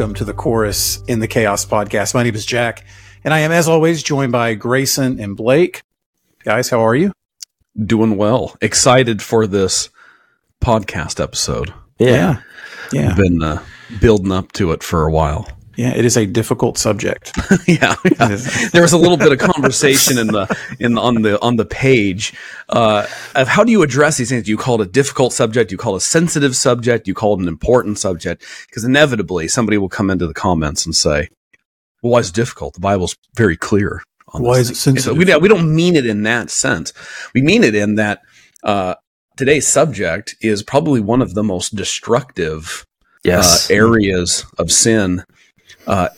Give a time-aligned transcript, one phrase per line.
[0.00, 2.14] Hello and welcome to the Chorus in the Chaos podcast.
[2.14, 2.86] My name is Jack,
[3.22, 5.82] and I am, as always, joined by Grayson and Blake.
[6.42, 7.12] Guys, how are you?
[7.76, 8.56] Doing well.
[8.62, 9.90] Excited for this
[10.58, 11.74] podcast episode.
[11.98, 12.40] Yeah.
[12.92, 13.10] Yeah.
[13.10, 13.62] I've been uh,
[14.00, 15.46] building up to it for a while.
[15.80, 17.32] Yeah, it is a difficult subject.
[17.66, 18.36] yeah, yeah.
[18.70, 20.46] there was a little bit of conversation in the
[20.78, 22.34] in on the on the page
[22.68, 24.44] uh, of how do you address these things?
[24.44, 25.70] Do you call it a difficult subject?
[25.70, 27.06] Do you call it a sensitive subject?
[27.06, 28.44] Do you call it an important subject?
[28.68, 31.30] Because inevitably somebody will come into the comments and say,
[32.02, 32.74] "Well, why is it difficult?
[32.74, 34.02] The Bible's very clear."
[34.34, 35.14] On why is it sensitive?
[35.14, 36.92] So we, we don't mean it in that sense.
[37.34, 38.20] We mean it in that
[38.64, 38.96] uh,
[39.38, 42.84] today's subject is probably one of the most destructive
[43.24, 43.70] yes.
[43.70, 45.24] uh, areas of sin
[45.86, 46.08] uh,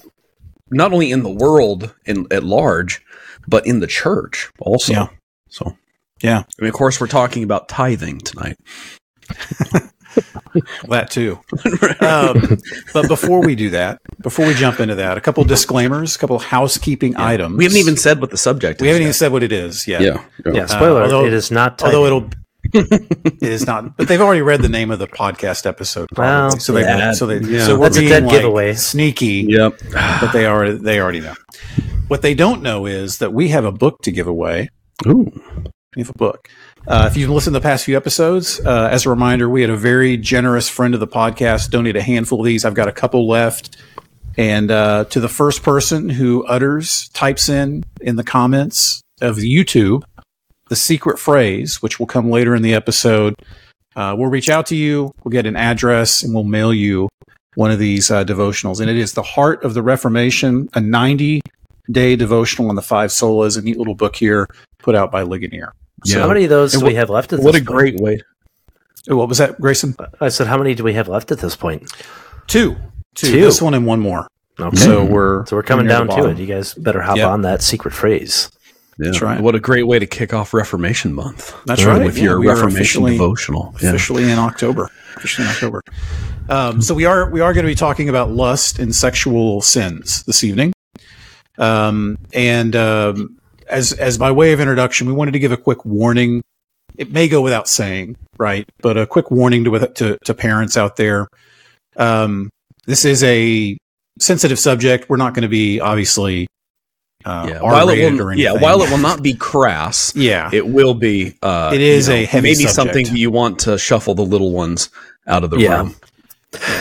[0.71, 3.03] not only in the world in, at large,
[3.47, 4.93] but in the church also.
[4.93, 5.07] Yeah.
[5.49, 5.77] So,
[6.23, 6.39] yeah.
[6.39, 8.57] I mean, of course, we're talking about tithing tonight.
[10.89, 11.39] that too.
[12.01, 12.59] Um,
[12.93, 16.39] but before we do that, before we jump into that, a couple disclaimers, a couple
[16.39, 17.27] housekeeping yeah.
[17.27, 17.57] items.
[17.57, 18.89] We haven't even said what the subject we is.
[18.89, 19.07] We haven't yet.
[19.07, 20.03] even said what it is yet.
[20.03, 20.25] Yeah.
[20.45, 20.67] Yeah.
[20.67, 21.79] Spoiler: uh, although, it is not.
[21.79, 21.95] Tithing.
[21.95, 22.31] Although it'll
[22.73, 26.09] it is not, but they've already read the name of the podcast episode.
[26.15, 26.55] Probably.
[26.55, 27.13] Well, so they, yeah.
[27.13, 27.67] so they, yeah.
[27.67, 28.75] so we're that's being a dead like giveaway.
[28.75, 29.47] Sneaky.
[29.49, 29.81] Yep.
[29.93, 31.35] but they already, they already know.
[32.09, 34.71] What they don't know is that we have a book to give away.
[35.07, 35.31] Ooh.
[35.97, 36.49] We have a book.
[36.87, 39.71] Uh, if you've listened to the past few episodes, uh, as a reminder, we had
[39.71, 42.65] a very generous friend of the podcast donate a handful of these.
[42.65, 43.77] I've got a couple left.
[44.39, 50.03] And uh, to the first person who utters, types in in the comments of YouTube
[50.73, 53.35] the secret phrase, which will come later in the episode.
[53.95, 55.13] Uh, we'll reach out to you.
[55.23, 57.11] We'll get an address and we'll mail you
[57.57, 58.81] one of these uh, devotionals.
[58.81, 61.43] And it is The Heart of the Reformation, a 90
[61.91, 64.49] day devotional on the five solas, a neat little book here
[64.79, 65.75] put out by Ligonier.
[66.07, 67.67] So, how many of those do what- we have left at What a point?
[67.67, 68.19] great way.
[69.11, 69.95] Oh, what was that, Grayson?
[70.23, 71.93] I said, how many do we have left at this point?
[72.47, 72.77] Two.
[73.15, 73.27] Two.
[73.31, 73.41] Two.
[73.43, 74.27] This one and one more.
[74.59, 74.77] Okay.
[74.77, 76.39] So we're So we're coming down to it.
[76.39, 77.29] You guys better hop Yep.
[77.29, 78.51] on that secret phrase.
[78.99, 79.07] Yeah.
[79.07, 79.41] That's right.
[79.41, 81.55] What a great way to kick off Reformation Month.
[81.65, 82.05] That's right.
[82.05, 83.75] With Yeah, your Reformation officially- devotional.
[83.83, 83.89] Yeah.
[83.91, 84.91] officially in October.
[85.17, 85.83] Officially in October.
[86.49, 90.23] Um, so we are we are going to be talking about lust and sexual sins
[90.25, 90.73] this evening.
[91.59, 93.39] Um, and um,
[93.69, 96.43] as as by way of introduction, we wanted to give a quick warning.
[96.97, 98.69] It may go without saying, right?
[98.83, 101.29] But a quick warning to to, to parents out there.
[101.97, 102.51] Um,
[102.87, 103.79] this is a
[104.19, 105.09] sensitive subject.
[105.09, 106.47] We're not going to be obviously
[107.25, 107.61] uh, Yeah.
[107.63, 111.35] While it, will, or yeah, while it will not be crass, yeah, it will be.
[111.43, 112.75] Uh, It is you know, a heavy maybe subject.
[112.75, 114.91] something you want to shuffle the little ones
[115.27, 115.79] out of the Yeah.
[115.79, 115.95] room.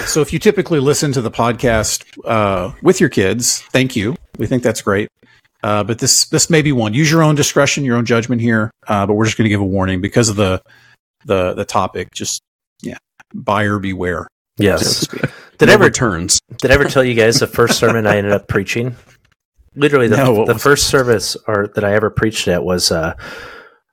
[0.05, 4.15] So if you typically listen to the podcast uh, with your kids, thank you.
[4.37, 5.07] We think that's great.
[5.63, 6.93] Uh, but this this may be one.
[6.93, 8.71] Use your own discretion, your own judgment here.
[8.87, 10.61] Uh, but we're just going to give a warning because of the
[11.25, 12.11] the the topic.
[12.13, 12.41] Just
[12.81, 12.97] yeah,
[13.33, 14.27] buyer beware.
[14.57, 14.97] Yes.
[15.01, 15.21] speak.
[15.57, 16.39] Did No ever returns?
[16.57, 18.95] did ever tell you guys the first sermon I ended up preaching?
[19.75, 23.13] Literally, the, No, the was first service or that I ever preached at was uh,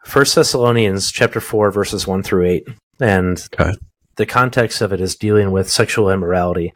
[0.05, 2.69] First Thessalonians chapter four verses one through eight,
[3.01, 3.73] and Okay.
[4.17, 6.73] the context of it is dealing with sexual immorality,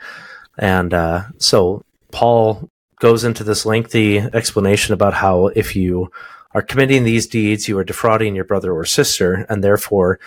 [0.59, 1.83] and uh, so
[2.13, 2.69] Paul
[3.01, 6.11] goes into this lengthy explanation about how if you
[6.55, 10.21] are committing these deeds, you are defrauding your brother or sister, and therefore,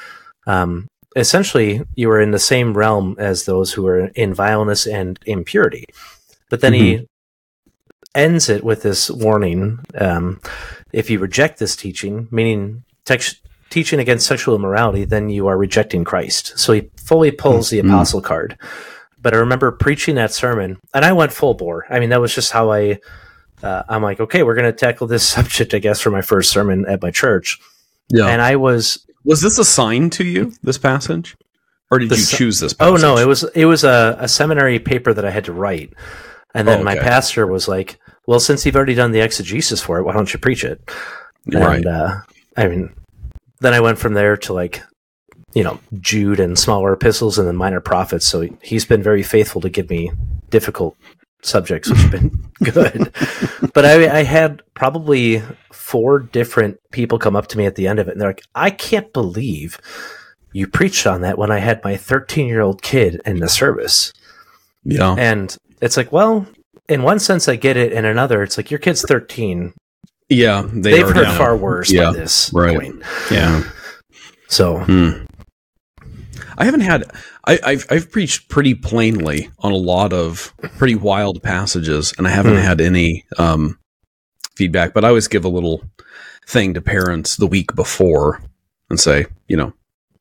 [0.48, 5.20] um, essentially, you are in the same realm as those who are in vileness and
[5.26, 5.86] impurity.
[6.50, 7.08] But then he
[8.16, 10.40] ends it with this warning: um,
[10.94, 12.84] if you reject this teaching, meaning
[13.70, 16.58] teaching against sexual immorality, then you are rejecting Christ.
[16.58, 17.90] So he fully pulls the Mhm.
[17.90, 18.58] apostle card.
[19.22, 21.86] But I remember preaching that sermon, and I went full bore.
[21.90, 23.00] I mean, that was just how I.
[23.64, 26.52] Uh, I'm like, okay, we're going to tackle this subject, I guess, for my first
[26.52, 27.60] sermon at my church.
[28.10, 28.28] Yeah.
[28.28, 30.54] And I was, was this assigned to you?
[30.62, 31.36] This passage,
[31.90, 32.76] or did The you choose this?
[32.80, 35.94] oh no, it was it was a, a seminary paper that I had to write,
[36.54, 40.00] and then Oh, my pastor was like, "Well, since you've already done the exegesis for
[40.00, 40.82] it, why don't you preach it?"
[41.52, 41.78] right.
[41.78, 42.16] And uh,
[42.58, 42.94] I mean,
[43.60, 44.82] then I went from there to like,
[45.54, 48.26] you know, Jude and smaller epistles and then minor prophets.
[48.26, 50.12] So he- he's been very faithful to give me
[50.50, 50.96] difficult
[51.44, 52.32] subjects, which have been
[52.74, 53.14] good.
[53.74, 58.00] but I, I had probably four different people come up to me at the end
[58.00, 59.80] of it, and they're like, "I can't believe
[60.54, 64.12] you preached on that when I had my 13 year old kid in the service."
[64.84, 65.16] Yeah.
[65.18, 66.48] And it's like, well.
[66.88, 67.92] In one sense, I get it.
[67.94, 69.74] In another, it's like your kid's 13.
[70.30, 70.68] Yeah.
[70.72, 72.78] They have heard far worse Yeah, by this right.
[72.80, 73.02] point.
[73.32, 73.64] Yeah.
[74.50, 75.24] So Hmm.
[76.58, 77.04] I haven't had.
[77.46, 82.30] I, I've I've preached pretty plainly on a lot of pretty wild passages, and I
[82.30, 82.62] haven't Hmm.
[82.62, 83.78] had any um,
[84.56, 84.94] feedback.
[84.94, 85.84] But I always give a little
[86.48, 88.42] thing to parents the week before
[88.90, 89.74] and say, you know,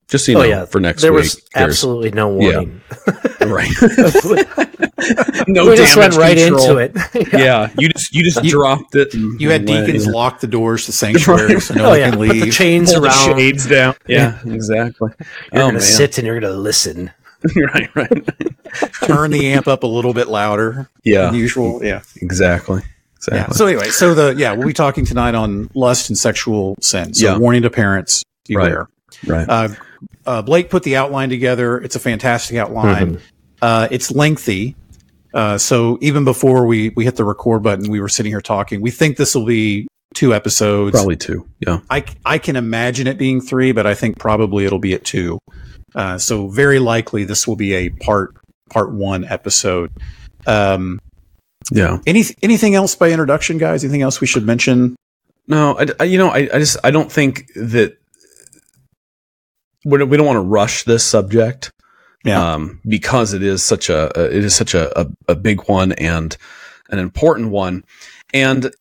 [0.08, 1.22] Just so you oh know, yeah, for next there week.
[1.22, 2.80] was absolutely no warning.
[3.40, 3.70] right.
[5.48, 6.78] no we just went right control.
[6.78, 7.32] into it.
[7.32, 7.70] Yeah.
[7.78, 9.14] you just you just You- dropped it.
[9.14, 10.12] and- You had and went, deacons yeah.
[10.12, 13.02] lock the doors to sanctuary so no oh one yeah, can put the chains Pull
[13.02, 13.36] the around.
[13.36, 13.94] shades down.
[14.06, 15.10] Yeah, exactly.
[15.52, 17.10] You're oh gonna man, sit and you're gonna listen.
[17.56, 18.28] right, right.
[19.04, 21.84] Turn the amp up a little bit louder Yeah, than usual.
[21.84, 22.00] Yeah.
[22.16, 22.82] exactly.
[23.30, 23.48] Yeah.
[23.50, 27.14] So anyway, so the yeah, we'll be talking tonight on lust and sexual sin.
[27.14, 27.38] So Yeah.
[27.38, 28.86] warning to parents, beware.
[29.26, 29.48] right.
[29.48, 29.68] Uh,
[30.26, 31.78] uh, Blake put the outline together.
[31.78, 33.20] It's a fantastic outline.
[33.62, 34.76] Uh, it's lengthy.
[35.32, 38.80] Uh, so even before we, we hit the record button, we were sitting here talking.
[38.80, 40.92] We think this will be two episodes.
[40.92, 41.48] Probably two.
[41.60, 41.80] Yeah.
[41.90, 45.38] I, I can imagine it being three, but I think probably it'll be at two.
[45.94, 48.34] Uh, so very likely this will be a part
[48.70, 49.90] part one episode.
[50.46, 51.00] Um,
[51.72, 51.98] Yeah.
[52.06, 53.82] any anything else by introduction, guys?
[53.84, 54.94] Anything else we should mention?
[55.48, 57.96] No, I, I- you know, I, I just I don't think that
[59.84, 61.70] we don't, we don't want to rush this subject.
[62.24, 62.54] Yeah.
[62.54, 65.92] Um, because it is such a, a it is such a, a, a big one
[65.92, 66.34] and
[66.88, 67.84] an important one.
[68.32, 68.72] And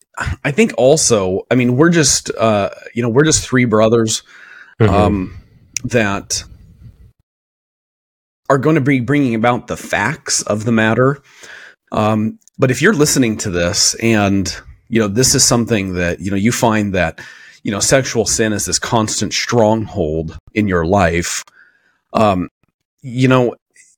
[0.46, 4.24] I think also, I mean, we're just uh, you know, we're just three brothers
[4.80, 4.94] Mm-hmm.
[4.94, 5.38] um,
[5.84, 6.44] that
[8.50, 11.22] are going to be bringing about the facts of the matter.
[11.92, 14.56] Um, but if you're listening to this and
[14.90, 17.22] you know this is something that you know you find that
[17.64, 21.44] you know sexual sin is this constant stronghold in your life,
[22.14, 22.50] um,
[23.02, 23.54] you know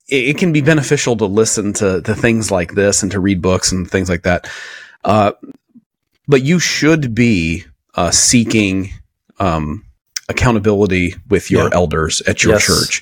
[0.08, 3.42] it, it can be beneficial to listen to to things like this and to read
[3.42, 4.48] books and things like that.
[5.04, 5.32] Uh,
[6.28, 7.64] but you should be
[7.96, 8.90] uh, seeking
[9.40, 9.86] um,
[10.30, 11.70] accountability with your Yeah.
[11.74, 12.66] elders at your Yes.
[12.66, 13.02] church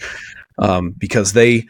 [0.58, 1.66] um, because they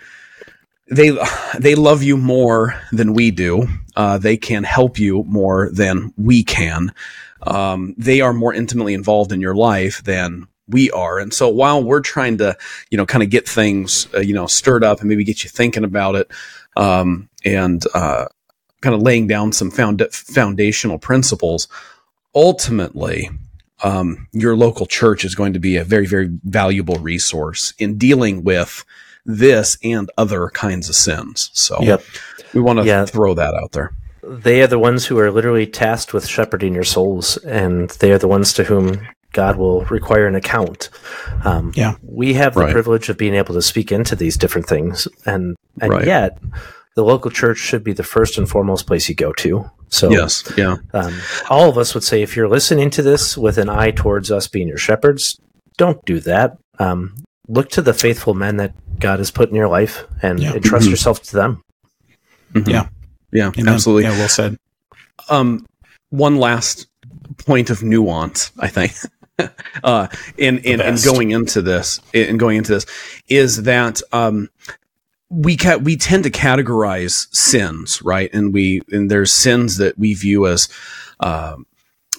[0.92, 1.18] they
[1.58, 3.68] they love you more than we do.
[3.96, 6.92] Uh, they can help you more than we can.
[7.46, 11.20] Um, they are more intimately involved in your life than we are.
[11.20, 12.56] And so while we're trying to,
[12.90, 15.50] you know, kind of get things, uh, you know, stirred up and maybe get you
[15.50, 16.32] thinking about it,
[16.78, 18.26] um, and uh,
[18.82, 21.68] kind of laying down some found- foundational principles,
[22.34, 23.30] ultimately,
[23.84, 28.44] um, your local church is going to be a very, very valuable resource in dealing
[28.44, 28.86] with
[29.26, 31.50] this and other kinds of sins.
[31.54, 32.04] So Yep.
[32.54, 33.06] we want to Yeah.
[33.06, 33.94] throw that out there.
[34.26, 38.18] They are the ones who are literally tasked with shepherding your souls, and they are
[38.18, 40.90] the ones to whom God will require an account.
[41.44, 41.96] Um, Yeah.
[42.04, 42.72] we have the Right.
[42.72, 46.06] privilege of being able to speak into these different things, and and Right.
[46.06, 46.38] yet
[46.96, 49.66] the local church should be the first and foremost place you go to.
[49.90, 50.44] So Yes.
[50.56, 50.76] Yeah.
[50.94, 51.16] um,
[51.50, 54.48] all of us would say if you're listening to this with an eye towards us
[54.48, 55.40] being your shepherds,
[55.78, 56.58] don't do that.
[56.78, 57.16] Um,
[57.48, 60.54] look to the faithful men that God has put in your life and Yeah.
[60.54, 60.92] entrust Mhm.
[60.92, 61.62] yourself to them.
[62.54, 62.68] Mhm.
[62.70, 62.86] Yeah.
[63.34, 63.52] Yeah.
[63.58, 63.74] Amen.
[63.74, 64.04] Absolutely.
[64.04, 64.58] Yeah, well said.
[65.30, 65.66] um,
[66.10, 66.88] one last
[67.40, 68.94] point of nuance, I think,
[69.84, 70.08] uh,
[70.38, 72.86] in in, in going into this, in going into this,
[73.28, 74.50] is that um,
[75.30, 78.30] we ca- we tend to categorize sins, right?
[78.34, 80.70] And we and there's sins that we view as
[81.20, 81.66] um,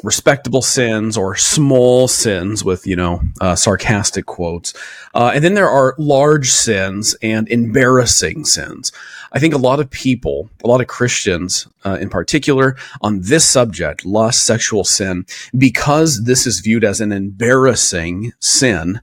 [0.03, 4.75] respectable sins or small sins with you know uh, sarcastic quotes
[5.15, 8.91] uh, and then there are large sins and embarrassing sins
[9.35, 13.45] i think a lot of people a lot of christians uh, in particular on this
[13.45, 15.27] subject lust sexual sin
[15.57, 19.01] because this is viewed as an embarrassing sin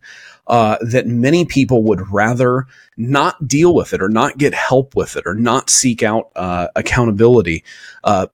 [0.47, 2.65] uh, that many people would rather
[2.97, 6.67] not deal with it or not get help with it or not seek out uh,
[6.75, 7.63] accountability
[8.03, 8.27] uh,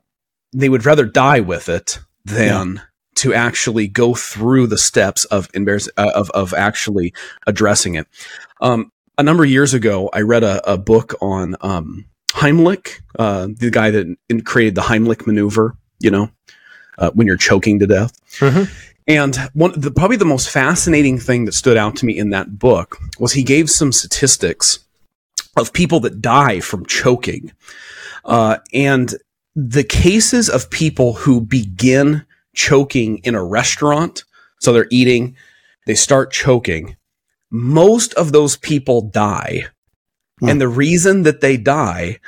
[0.54, 2.82] they would rather die with it than
[3.18, 7.13] to actually go through the steps of embarrass uh, of of actually
[7.48, 8.08] addressing it.
[8.62, 13.48] Um, a number of years ago, I read a, a book on um, Heimlich, uh,
[13.58, 15.76] the guy that in- created the Heimlich maneuver.
[16.00, 16.30] You know,
[17.00, 18.14] uh, when you're choking to death.
[18.40, 18.70] Mhm.
[19.08, 22.60] And one, the, probably the most fascinating thing that stood out to me in that
[22.60, 24.80] book was he gave some statistics
[25.56, 27.54] of people that die from choking,
[28.26, 29.16] uh, and
[29.56, 34.24] the cases of people who begin choking in a restaurant,
[34.60, 35.36] so they're eating,
[35.86, 36.97] they start choking,
[37.51, 39.66] most of those people die.
[40.39, 40.50] Hmm.
[40.50, 42.20] And the reason that they die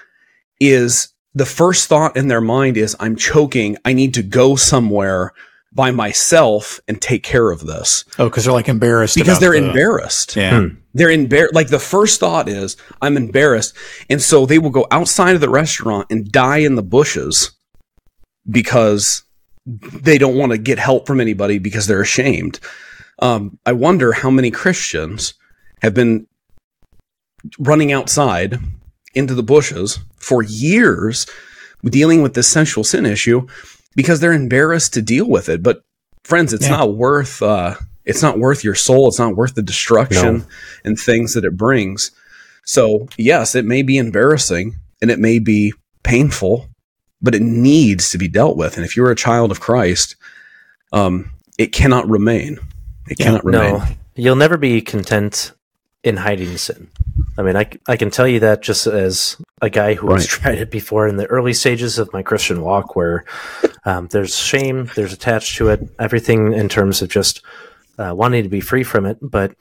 [0.59, 3.77] is the first thought in their mind is, I'm choking.
[3.85, 5.31] I need to go somewhere
[5.71, 9.67] by myself and take care of this Oh, because they're like embarrassed because they're the-
[9.67, 10.61] embarrassed Yeah.
[10.61, 10.67] Hmm.
[10.95, 11.53] they're embarrassed.
[11.53, 13.75] Like the first thought is, I'm embarrassed.
[14.09, 17.51] And so they will go outside of the restaurant and die in the bushes
[18.49, 19.23] because
[19.65, 22.59] they don't want to get help from anybody because they're ashamed.
[23.21, 25.33] Um, I wonder how many Christians
[25.81, 26.27] have been
[27.57, 28.57] running outside
[29.13, 31.25] into the bushes for years
[31.85, 33.47] dealing with this sensual sin issue
[33.95, 35.63] because they're embarrassed to deal with it.
[35.63, 35.81] But
[36.23, 36.77] friends, it's Yeah.
[36.77, 39.07] not worth, uh, It's not worth your soul.
[39.07, 40.45] It's not worth the destruction No.
[40.83, 42.09] and things that it brings.
[42.65, 46.69] So, yes, it may be embarrassing and it may be painful,
[47.21, 48.77] but it needs to be dealt with.
[48.77, 50.15] And if you're a child of Christ,
[50.91, 52.57] um, it cannot remain.
[53.09, 53.73] It Yeah, cannot remain.
[53.79, 53.83] No,
[54.15, 55.53] you'll never be content
[56.03, 56.89] in hiding sin.
[57.37, 60.57] I mean, I, I can tell you that just as a guy who has tried
[60.57, 63.25] it before in the early stages of my Christian walk, where
[63.85, 67.41] um, there's shame, there's attached to it, everything in terms of just
[67.97, 69.17] uh, wanting to be free from it.
[69.21, 69.53] But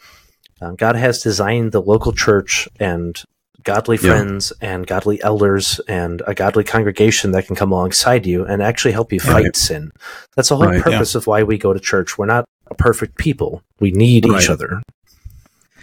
[0.61, 3.21] um, God has designed the local church and
[3.63, 4.11] godly Yeah.
[4.11, 8.93] friends and godly elders and a godly congregation that can come alongside you and actually
[8.93, 9.57] help you fight Right.
[9.57, 9.91] sin.
[10.37, 10.83] That's the whole Right, yeah.
[10.83, 12.17] purpose of why we go to church.
[12.19, 12.45] We're not
[12.79, 13.63] perfect people.
[13.81, 14.43] We need Right.
[14.43, 14.83] each other.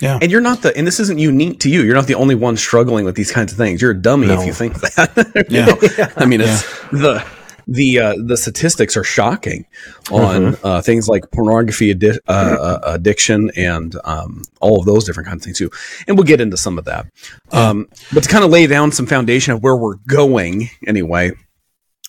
[0.02, 0.20] Yeah.
[0.22, 1.82] And you're not the, and this isn't unique to you.
[1.82, 3.82] You're not the only one struggling with these kinds of things.
[3.82, 4.40] You're a dummy No.
[4.40, 5.46] if you think that.
[5.50, 5.60] You
[5.98, 6.12] Yeah.
[6.18, 7.26] I mean, it's the,
[7.68, 9.66] the, uh, the statistics are shocking
[10.12, 15.30] on uh, things like pornography addi- uh, uh, addiction and um, all of those different
[15.30, 15.72] kinds of things too.
[16.10, 17.06] And we'll get into some of that.
[17.54, 21.32] Um, but to kind of lay down some foundation of where we're going anyway,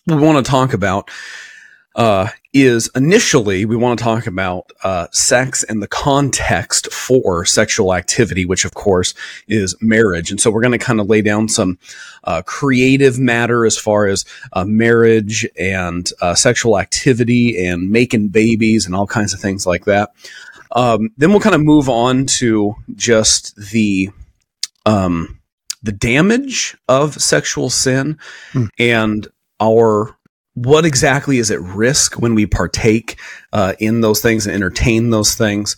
[0.08, 1.08] we want to talk about
[1.96, 7.94] uh, is initially we want to talk about uh, sex and the context for sexual
[7.94, 9.14] activity, which of course
[9.48, 10.30] is marriage.
[10.30, 11.78] And so we're going to kind of lay down some
[12.24, 18.86] uh, creative matter as far as uh, marriage and uh, sexual activity and making babies
[18.86, 20.10] and all kinds of things like that.
[20.72, 24.10] Um, then we'll kind of move on to just the
[24.84, 25.40] um,
[25.82, 28.18] the damage of sexual sin
[28.52, 28.66] Hmm.
[28.78, 29.28] and
[29.60, 30.15] our
[30.56, 33.18] what exactly is at risk when we partake
[33.52, 35.76] uh, in those things and entertain those things.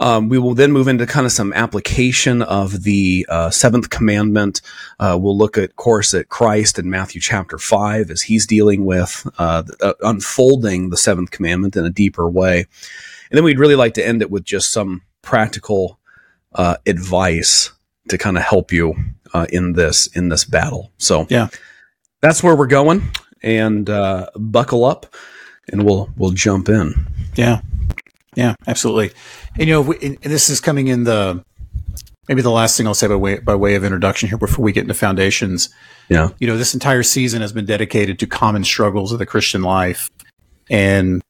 [0.00, 4.60] Um, we will then move into kind of some application of the uh, seventh commandment.
[5.00, 9.26] Uh, we'll look at course at Christ in Matthew chapter five as he's dealing with
[9.38, 12.58] uh, uh, unfolding the seventh commandment in a deeper way,
[13.30, 15.98] and then we'd really like to end it with just some practical
[16.54, 17.72] uh, advice
[18.08, 18.94] to kind of help you
[19.34, 20.92] uh, in this in this battle.
[20.98, 21.48] So Yeah.
[22.20, 23.02] that's where we're going,
[23.42, 25.14] and uh, buckle up,
[25.72, 26.94] and we'll we'll jump in.
[27.34, 27.60] Yeah,
[28.34, 29.12] yeah, absolutely.
[29.58, 31.42] And you know, we, and this is coming in the
[32.28, 34.72] maybe the last thing I'll say by way by way of introduction here before we
[34.72, 35.68] get into foundations.
[36.08, 39.60] Yeah, You know, this entire season has been dedicated to common struggles of the Christian
[39.60, 40.08] life,
[40.70, 41.20] and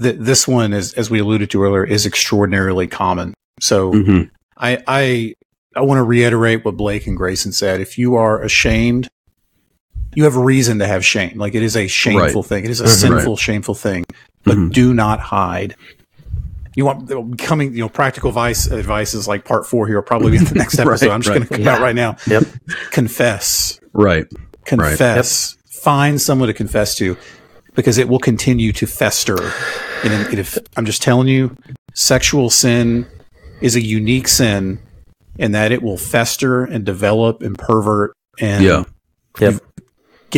[0.00, 3.34] th- this one, is, as we alluded to earlier, is extraordinarily common.
[3.60, 4.22] So hmm
[4.56, 5.34] I I
[5.74, 7.80] I want to reiterate what Blake and Grayson said.
[7.82, 9.08] If you are ashamed,
[10.16, 11.38] you have reason to have shame.
[11.38, 12.64] Like it is a shameful thing.
[12.64, 14.04] It is a sinful, shameful thing.
[14.44, 14.72] But Mhm.
[14.72, 15.76] do not hide.
[16.74, 18.66] You want coming, you know, practical advice
[19.14, 21.10] is like part four here will probably be in the next Right, episode.
[21.10, 21.36] I'm just right.
[21.36, 21.74] going to come Yeah.
[21.74, 22.16] out right now.
[22.26, 22.44] Yep.
[22.90, 24.26] Confess, right,
[24.64, 27.16] confess, find someone to confess to,
[27.74, 29.38] because it will continue to fester.
[30.04, 31.56] And if I'm just telling you,
[31.94, 33.06] sexual sin
[33.60, 34.78] is a unique sin,
[35.38, 38.84] in that it will fester and develop and pervert and Yeah.
[39.40, 39.60] Yep.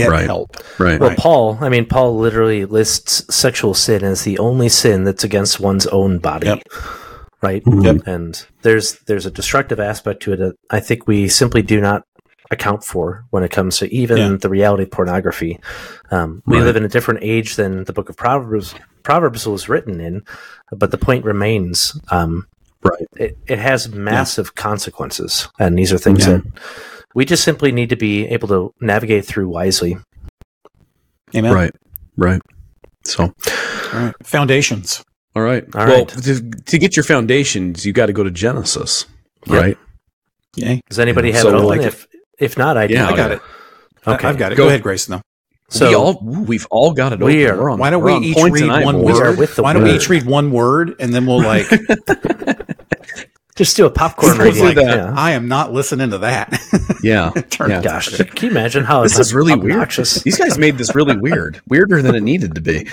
[0.03, 0.25] Get Right.
[0.27, 0.57] help.
[0.79, 1.19] right, Well, Right.
[1.19, 5.87] Paul, I mean, Paul literally lists sexual sin as the only sin that's against one's
[5.89, 6.47] own body.
[6.49, 6.63] Yep.
[7.43, 7.63] Right?
[7.67, 8.07] Yep.
[8.07, 12.03] And there's there's a destructive aspect to it that I think we simply do not
[12.51, 14.37] account for when it comes to even Yeah.
[14.41, 15.61] the reality of pornography.
[16.11, 16.65] Um, we Right.
[16.65, 18.75] live in a different age than the book of Proverbs
[19.05, 20.23] Proverbs was written in,
[20.73, 21.99] but the point remains.
[22.11, 22.47] Um,
[22.83, 23.07] right.
[23.17, 26.35] it, it has massive consequences, and these are things Yeah.
[26.39, 26.43] that
[27.19, 29.99] we just simply need to be able to navigate through wisely.
[31.35, 31.53] Amen.
[31.53, 31.73] Right.
[32.17, 32.41] Right.
[33.05, 33.33] So, All
[33.93, 34.15] right.
[34.23, 35.03] Foundations.
[35.35, 35.65] all right.
[35.75, 36.09] All well, right.
[36.09, 39.05] To, to get your foundations, you got to go to Genesis,
[39.49, 39.61] Yep.
[39.61, 39.77] right?
[40.55, 40.81] Yay.
[40.89, 41.67] Does anybody Yeah, have so it open?
[41.67, 42.07] like if
[42.39, 42.95] if not, I do.
[42.95, 43.41] Yeah, I got it.
[44.07, 44.25] Okay.
[44.25, 44.55] I, have got it.
[44.55, 44.65] Go.
[44.65, 45.17] Go, ahead, Grayson.
[45.17, 45.23] Though.
[45.71, 47.19] So we all we've all got it.
[47.19, 47.59] We open.
[47.59, 49.15] are- We're on, Why don't we're we each read one boys.
[49.19, 49.39] Word?
[49.39, 51.67] with the Why don't we each read one word and then we'll like
[53.59, 54.69] just do a popcorn We'll reading.
[54.69, 54.97] do that.
[54.97, 55.15] Yeah.
[55.17, 56.57] I am not listening to that.
[57.03, 57.31] Yeah.
[57.51, 57.81] Turn yeah.
[57.81, 59.91] it Gosh, can you imagine how This is really weird.
[59.91, 62.87] These guys made this really weird, weirder than it needed to be.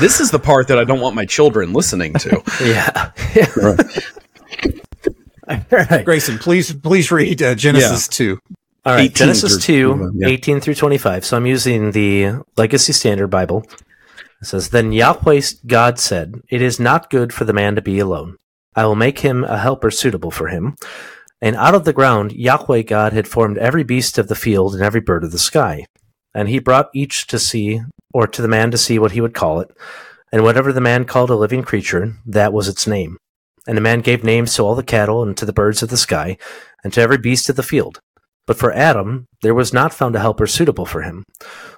[0.00, 2.42] This is the part that I don't want my children listening to.
[2.64, 3.12] Yeah.
[5.48, 6.04] All right.
[6.04, 8.38] Grayson, please please read uh, Genesis two.
[8.84, 9.12] All right.
[9.12, 11.24] Genesis through- 2, 18 through 25.
[11.24, 13.64] So I'm using the Legacy Standard Bible.
[14.40, 17.98] It says, Then Yahweh God said, It is not good for the man to be
[17.98, 18.36] alone.
[18.76, 20.76] I will make him a helper suitable for him.
[21.40, 24.82] And out of the ground Yahweh God had formed every beast of the field and
[24.82, 25.86] every bird of the sky.
[26.34, 27.80] And he brought each to see,
[28.12, 29.70] or to the man to see what he would call it.
[30.30, 33.16] And whatever the man called a living creature, that was its name.
[33.66, 35.96] And the man gave names to all the cattle and to the birds of the
[35.96, 36.36] sky,
[36.84, 38.00] and to every beast of the field.
[38.46, 41.24] But for Adam, there was not found a helper suitable for him.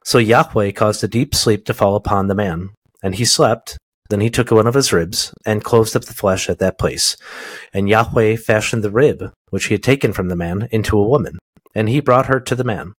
[0.05, 2.71] So Yahweh caused a deep sleep to fall upon the man,
[3.03, 3.79] and he slept,
[4.09, 7.17] Then he took one of his ribs and closed up the flesh at that place.
[7.75, 11.39] And Yahweh fashioned the rib, which he had taken from the man, into a woman.
[11.75, 12.95] And he brought her to the man.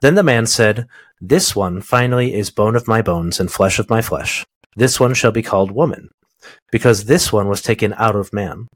[0.00, 0.86] Then the man said,
[1.20, 4.44] This one finally is bone of my bones and flesh of my flesh.
[4.74, 6.10] This one shall be called woman,
[6.72, 8.66] because this one was taken out of man.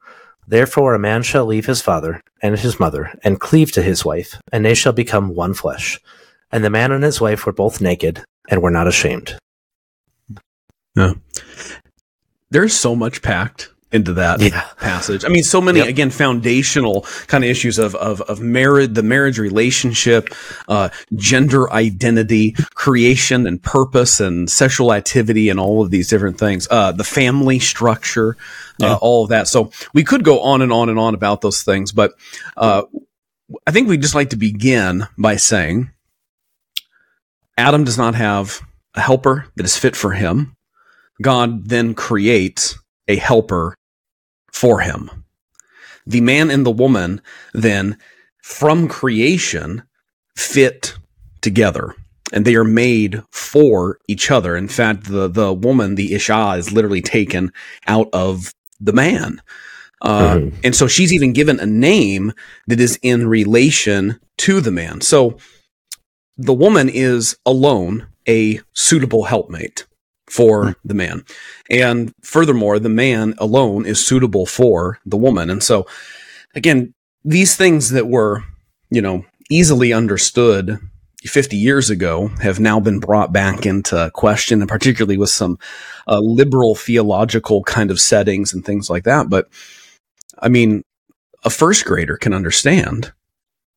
[0.47, 4.39] Therefore a man shall leave his father and his mother, and cleave to his wife,
[4.53, 5.99] and they shall become one flesh.
[6.53, 9.37] And the man and his wife were both naked, and were not ashamed.
[10.95, 11.15] Yeah.
[12.51, 14.63] There's so much packed into that Yeah.
[14.79, 15.25] passage.
[15.25, 15.89] I mean, so many Yep.
[15.89, 20.29] again foundational kind of issues of of of marriage, the marriage relationship,
[20.69, 26.67] uh, gender identity, creation and purpose, and sexual activity, and all of these different things.
[26.71, 28.37] Uh, the family structure,
[28.83, 29.47] uh, all of that.
[29.49, 32.13] So we could go on and on and on about those things, but
[32.57, 32.83] uh,
[33.67, 35.91] I think we'd just like to begin by saying
[37.57, 38.61] Adam does not have
[38.95, 40.56] a helper that is fit for him.
[41.23, 43.75] God then creates a helper
[44.53, 45.11] for him.
[46.07, 47.21] The man and the woman
[47.53, 47.99] then,
[48.43, 49.83] from creation,
[50.37, 50.95] fit
[51.41, 51.95] together.
[52.33, 54.57] And they are made for each other.
[54.57, 57.53] In fact, the, the woman, the Isha, is literally taken
[57.87, 59.41] out of the man.
[60.03, 60.55] Uh, Mhm.
[60.63, 62.33] And so she's even given a name
[62.67, 65.01] that is in relation to the man.
[65.01, 65.39] So
[66.37, 69.87] the woman is alone a suitable helpmate
[70.29, 71.25] for the man.
[71.71, 75.51] And furthermore, the man alone is suitable for the woman.
[75.51, 75.87] And so,
[76.55, 78.45] again, these things that were,
[78.91, 80.79] you know, easily understood
[81.25, 85.59] 50 years ago have now been brought back into question, and particularly with some
[86.07, 89.29] uh, liberal theological kind of settings and things like that.
[89.29, 89.49] But
[90.39, 90.83] I mean,
[91.45, 93.13] a first grader can understand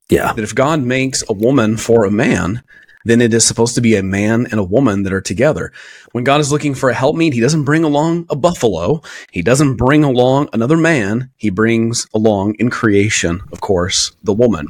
[0.10, 0.34] Yeah.
[0.34, 2.62] that if God makes a woman for a man,
[3.10, 5.72] then it is supposed to be a man and a woman that are together.
[6.12, 9.02] When God is looking for a helpmeet, he doesn't bring along a buffalo.
[9.32, 11.32] He doesn't bring along another man.
[11.38, 14.68] He brings along in creation, of course, the woman.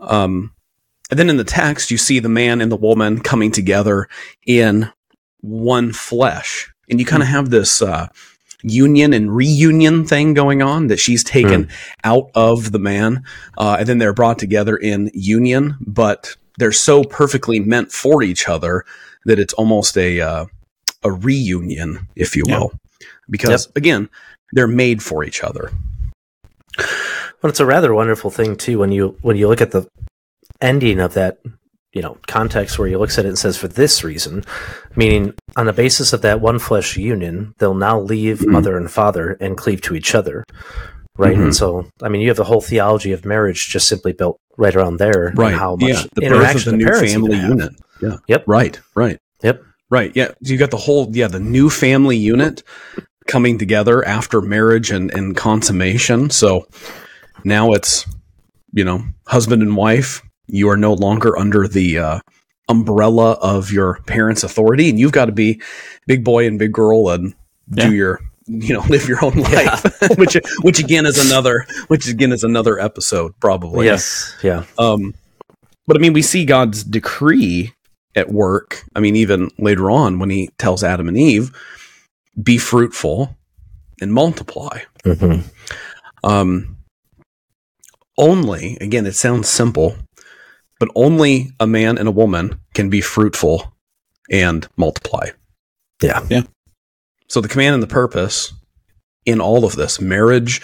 [0.00, 0.52] Um,
[1.10, 4.08] and then in the text, you see the man and the woman coming together
[4.46, 4.90] in
[5.40, 6.72] one flesh.
[6.90, 8.08] And you kind of have this uh,
[8.62, 11.68] union and reunion thing going on that she's taken
[12.04, 13.22] out of the man.
[13.56, 18.48] Uh, and then they're brought together in union, but they're so perfectly meant for each
[18.48, 18.84] other
[19.24, 20.46] that it's almost a uh,
[21.02, 22.58] a reunion, if you Yeah.
[22.60, 22.72] will,
[23.30, 24.08] because again,
[24.52, 25.70] they're made for each other.
[26.78, 29.86] Well, it's a rather wonderful thing too when you when you look at the
[30.60, 31.38] ending of that,
[31.92, 34.44] you know, context where he looks at it and says, "For this reason,"
[34.94, 38.48] meaning on the basis of that one flesh union, they'll now leave Mhm.
[38.48, 40.44] mother and father and cleave to each other,
[41.18, 41.36] right?
[41.36, 41.42] Mhm.
[41.44, 44.74] And so, I mean, you have the whole theology of marriage just simply built right
[44.74, 45.54] around there, Right.
[45.54, 47.72] how much yeah, the birth of the the new family unit.
[48.02, 48.16] Yeah.
[48.28, 48.44] Yep.
[48.46, 48.80] Right.
[48.94, 49.18] Right.
[49.42, 49.62] Yep.
[49.90, 50.12] Right.
[50.14, 50.28] Yeah.
[50.42, 52.62] So you got the whole yeah the new family unit
[53.26, 56.30] coming together after marriage and and consummation.
[56.30, 56.66] So
[57.44, 58.06] now it's
[58.72, 60.22] you know husband and wife.
[60.48, 62.18] You are no longer under the uh,
[62.68, 65.60] umbrella of your parents' authority, and you've got to be
[66.06, 67.34] big boy and big girl and
[67.72, 67.88] Yeah.
[67.88, 69.84] do your you know live your own life,
[70.18, 73.86] which which again is another which again is another episode probably.
[73.86, 74.34] Yes.
[74.42, 74.64] Yeah.
[74.78, 75.14] Um,
[75.86, 77.72] but I mean, we see God's decree
[78.14, 78.82] at work.
[78.96, 81.50] I mean, even later on when he tells Adam and Eve,
[82.42, 83.36] be fruitful
[84.00, 84.80] and multiply.
[85.04, 85.40] hmm
[86.24, 86.78] Um,
[88.18, 89.96] only, again, it sounds simple,
[90.80, 93.72] but only a man and a woman can be fruitful
[94.30, 95.28] and multiply.
[96.02, 96.24] Yeah.
[96.28, 96.42] Yeah.
[97.28, 98.52] So the command and the purpose
[99.24, 100.62] in all of this marriage,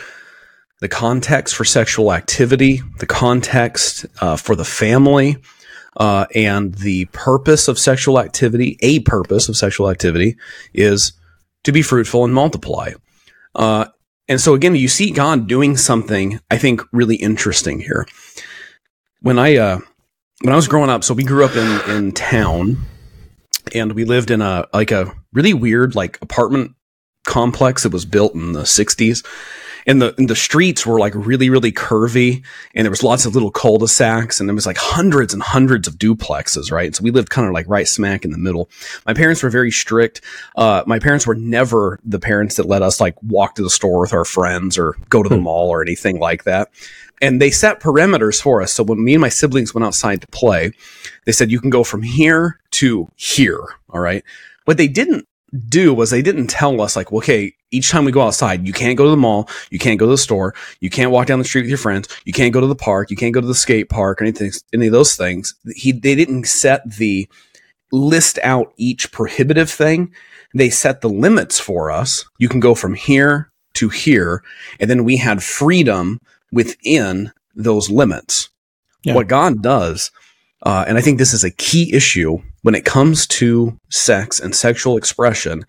[0.81, 5.37] the context for sexual activity, the context uh, for the family,
[5.96, 10.37] uh, and the purpose of sexual activity, a purpose of sexual activity
[10.72, 11.12] is
[11.64, 12.92] to be fruitful and multiply.
[13.55, 13.87] Uh,
[14.29, 18.07] and so again, you see God doing something I think really interesting here.
[19.20, 19.81] When I uh,
[20.40, 22.79] when I was growing up, so we grew up in in town,
[23.75, 26.72] and we lived in a like a really weird like apartment
[27.25, 29.25] complex that was built in the '60s,
[29.87, 33.35] and the and the streets were like really really curvy, and there was lots of
[33.35, 36.95] little cul-de-sacs, and there was like hundreds and hundreds of duplexes, right?
[36.95, 38.68] So we lived kind of like right smack in the middle.
[39.07, 40.21] My parents were very strict.
[40.57, 44.01] Uh, my parents were never the parents that let us like walk to the store
[44.01, 45.45] with our friends or go to the Hmm.
[45.45, 46.68] mall or anything like that.
[47.21, 48.73] And they set perimeters for us.
[48.73, 50.73] So when me and my siblings went outside to play,
[51.25, 53.62] they said you can go from here to here.
[53.90, 54.25] All right.
[54.64, 55.29] What they didn't
[55.69, 58.97] do was they didn't tell us like, okay, each time we go outside, you can't
[58.97, 61.45] go to the mall, you can't go to the store, you can't walk down the
[61.45, 63.55] street with your friends, you can't go to the park, you can't go to the
[63.55, 65.55] skate park or anything, any of those things.
[65.75, 67.29] He they didn't set the
[67.91, 70.12] list out each prohibitive thing.
[70.55, 72.25] they set the limits for us.
[72.38, 74.43] You can go from here to here,
[74.81, 76.19] and then we had freedom
[76.51, 78.51] within those limits.
[79.03, 79.15] Yeah.
[79.15, 80.11] What God does,
[80.62, 84.55] uh, and I think this is a key issue when it comes to sex and
[84.55, 85.64] sexual expression,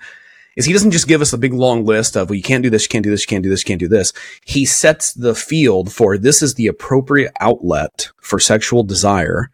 [0.56, 2.70] is He doesn't just give us a big long list of, well, you can't do
[2.70, 4.14] this, you can't do this, you can't do this, you can't do this.
[4.46, 9.50] He sets the field for this is the appropriate outlet for sexual desire,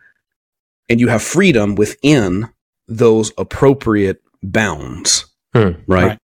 [0.90, 2.50] and you have freedom within
[2.88, 5.72] those appropriate bounds, Hmm.
[5.88, 6.08] right?
[6.08, 6.20] Right.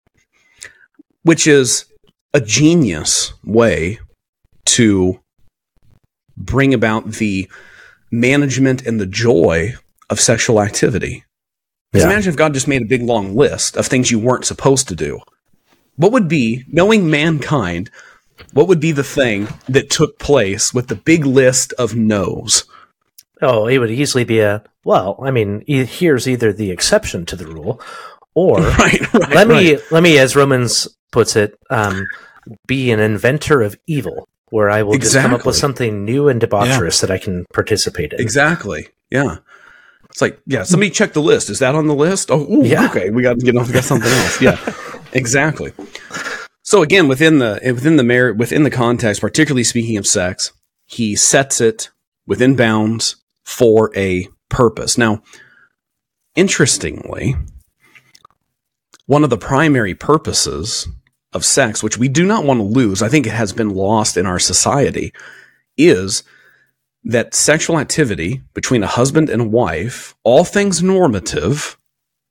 [1.22, 1.84] Which is
[2.34, 3.98] a genius way
[4.64, 5.20] to
[6.36, 7.48] bring about the
[8.10, 9.74] management and the joy
[10.12, 11.24] of sexual activity.
[11.92, 12.04] Yeah.
[12.04, 14.94] imagine if God just made a big long list of things you weren't supposed to
[14.94, 15.20] do.
[15.96, 17.90] What would be, knowing mankind,
[18.52, 22.64] what would be the thing that took place with the big list of no's?
[23.42, 25.18] Oh, it would easily be a well.
[25.22, 27.80] I mean, e- here's either the exception to the rule,
[28.34, 29.34] or Right, right.
[29.34, 29.82] let me right.
[29.90, 32.06] let me, as Romans puts it, um,
[32.66, 36.40] be an inventor of evil, where I will just come up with something new and
[36.40, 38.20] debaucherous that I can participate in.
[38.20, 38.88] Exactly.
[39.10, 39.38] Yeah.
[40.12, 41.50] It's like, yeah, somebody check the list.
[41.50, 42.30] Is that on the list?
[42.30, 42.86] Oh, ooh, Yeah.
[42.86, 43.10] okay.
[43.10, 43.66] We got to get off.
[43.66, 44.40] We got something else.
[44.40, 44.58] Yeah,
[45.12, 45.72] exactly.
[46.62, 50.52] So again, within the within the merit within the context, particularly speaking of sex,
[50.86, 51.90] he sets it
[52.26, 54.96] within bounds for a purpose.
[54.98, 55.22] Now,
[56.36, 57.34] interestingly,
[59.06, 60.86] one of the primary purposes
[61.32, 64.16] of sex, which we do not want to lose, I think it has been lost
[64.16, 65.12] in our society,
[65.76, 66.22] is
[67.04, 71.76] that sexual activity between a husband and wife, all things normative,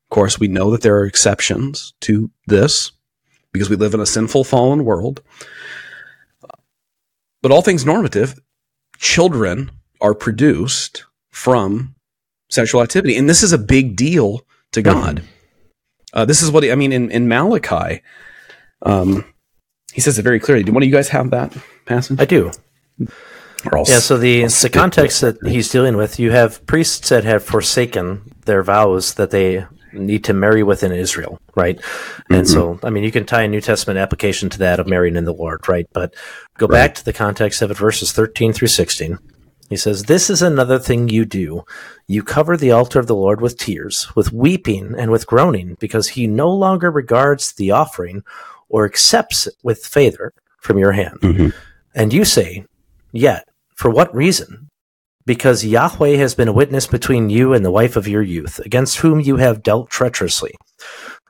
[0.06, 2.92] of course, we know that there are exceptions to this
[3.52, 5.22] because we live in a sinful, fallen world.
[7.42, 8.40] But all things normative,
[8.98, 11.96] children are produced from
[12.50, 13.18] sexual activity.
[13.18, 14.42] And this is a big deal
[14.74, 15.24] to God.
[16.14, 18.02] Uh, this is what, I mean, in, in Malachi,
[18.84, 19.26] um,
[19.94, 20.64] he says it very clearly.
[20.64, 21.56] Do one of you guys have that
[21.86, 22.20] passage?
[22.20, 22.52] I do.
[23.90, 28.22] Yeah, so the, the context that he's dealing with, you have priests that have forsaken
[28.46, 31.80] their vows that they need to marry within Israel, right?
[32.30, 35.18] And so, I mean, you can tie a New Testament application to that of marrying
[35.18, 35.86] in the Lord, right?
[35.92, 36.16] But
[36.58, 39.20] go back to the context of it, verses 13 through 16.
[39.70, 41.64] He says, This is another thing you do.
[42.08, 46.10] You cover the altar of the Lord with tears, with weeping, and with groaning, because
[46.10, 48.24] he no longer regards the offering
[48.70, 51.20] or accepts it with favor from your hand.
[51.22, 51.54] Mhm.
[51.94, 52.66] And you say,
[53.14, 53.48] Yet,
[53.82, 54.70] for what reason?
[55.26, 58.98] Because Yahweh has been a witness between you and the wife of your youth, against
[58.98, 60.54] whom you have dealt treacherously,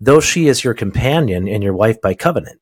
[0.02, 2.60] though she is your companion and your wife by covenant.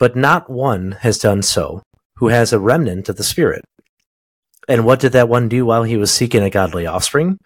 [0.00, 1.80] But not one has done so,
[2.16, 3.62] who has a remnant of the Spirit.
[4.66, 7.38] And what did that one do while he was seeking a godly offspring?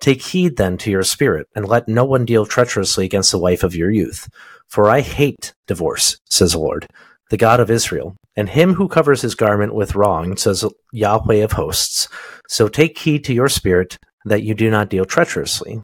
[0.00, 3.62] Take heed then to your spirit, and let no one deal treacherously against the wife
[3.62, 4.26] of your youth.
[4.68, 6.86] For I hate divorce, says the Lord,
[7.28, 11.52] the God of Israel, and him who covers his garment with wrong, says Yahweh of
[11.52, 12.08] hosts.
[12.48, 15.82] So take heed to your spirit, that you do not deal treacherously.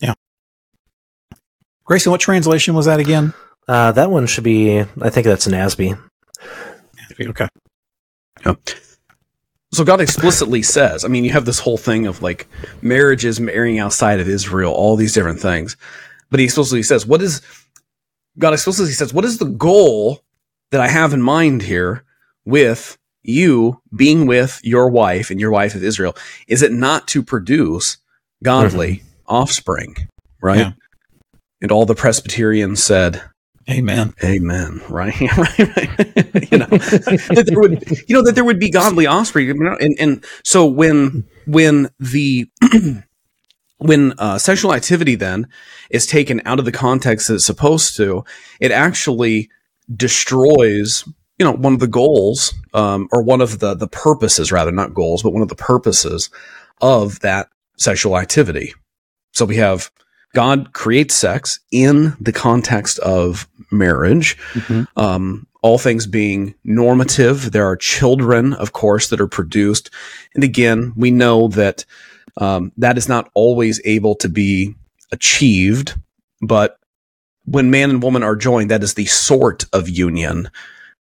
[0.00, 0.14] Yeah.
[1.84, 3.34] Grayson, what translation was that again?
[3.68, 6.00] Uh, that one should be, I think that's an LSB.
[7.20, 7.48] Okay.
[9.72, 12.48] So God explicitly says, I mean, you have this whole thing of like
[12.80, 15.76] marriages marrying outside of Israel, all these different things.
[16.30, 17.42] But he explicitly says, what is
[18.38, 20.22] God explicitly says, what is the goal
[20.70, 22.04] that I have in mind here
[22.44, 26.16] with you being with your wife and your wife of Israel?
[26.48, 27.98] Is it not to produce
[28.42, 29.06] godly mm-hmm.
[29.34, 29.96] offspring?
[30.40, 30.58] Right?
[30.58, 30.72] Yeah.
[31.60, 33.22] And all the Presbyterians said,
[33.70, 34.12] Amen.
[34.24, 34.80] Amen.
[34.88, 35.20] Right.
[35.20, 35.38] right.
[35.58, 36.50] right.
[36.50, 40.24] you know that there would, you know, that there would be godly offspring, and and
[40.44, 42.48] so when when the
[43.82, 45.48] when uh, sexual activity then
[45.90, 48.24] is taken out of the context that it's supposed to,
[48.60, 49.50] it actually
[49.94, 51.04] destroys,
[51.38, 54.94] you know, one of the goals, um, or one of the the purposes, rather not
[54.94, 56.30] goals, but one of the purposes
[56.80, 58.74] of that sexual activity.
[59.32, 59.90] So we have
[60.34, 64.36] God creates sex in the context of marriage.
[64.54, 64.86] Mhm.
[64.96, 69.90] Um, all things being normative, there are children, of course, that are produced.
[70.34, 71.84] And again, we know that
[72.36, 74.74] um, that is not always able to be
[75.10, 75.94] achieved,
[76.40, 76.78] but
[77.44, 80.48] when man and woman are joined, that is the sort of union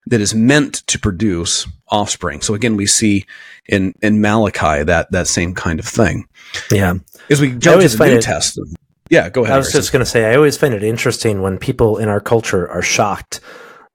[0.07, 2.41] that is meant to produce offspring.
[2.41, 3.25] So again, we see
[3.67, 6.27] in in Malachi that that same kind of thing.
[6.71, 6.95] Yeah.
[7.31, 8.77] As we jump to always the New it- Testament,
[9.11, 9.55] yeah, go ahead.
[9.55, 9.79] I was Harrison.
[9.81, 12.83] just going to say, I always find it interesting when people in our culture are
[12.83, 13.41] shocked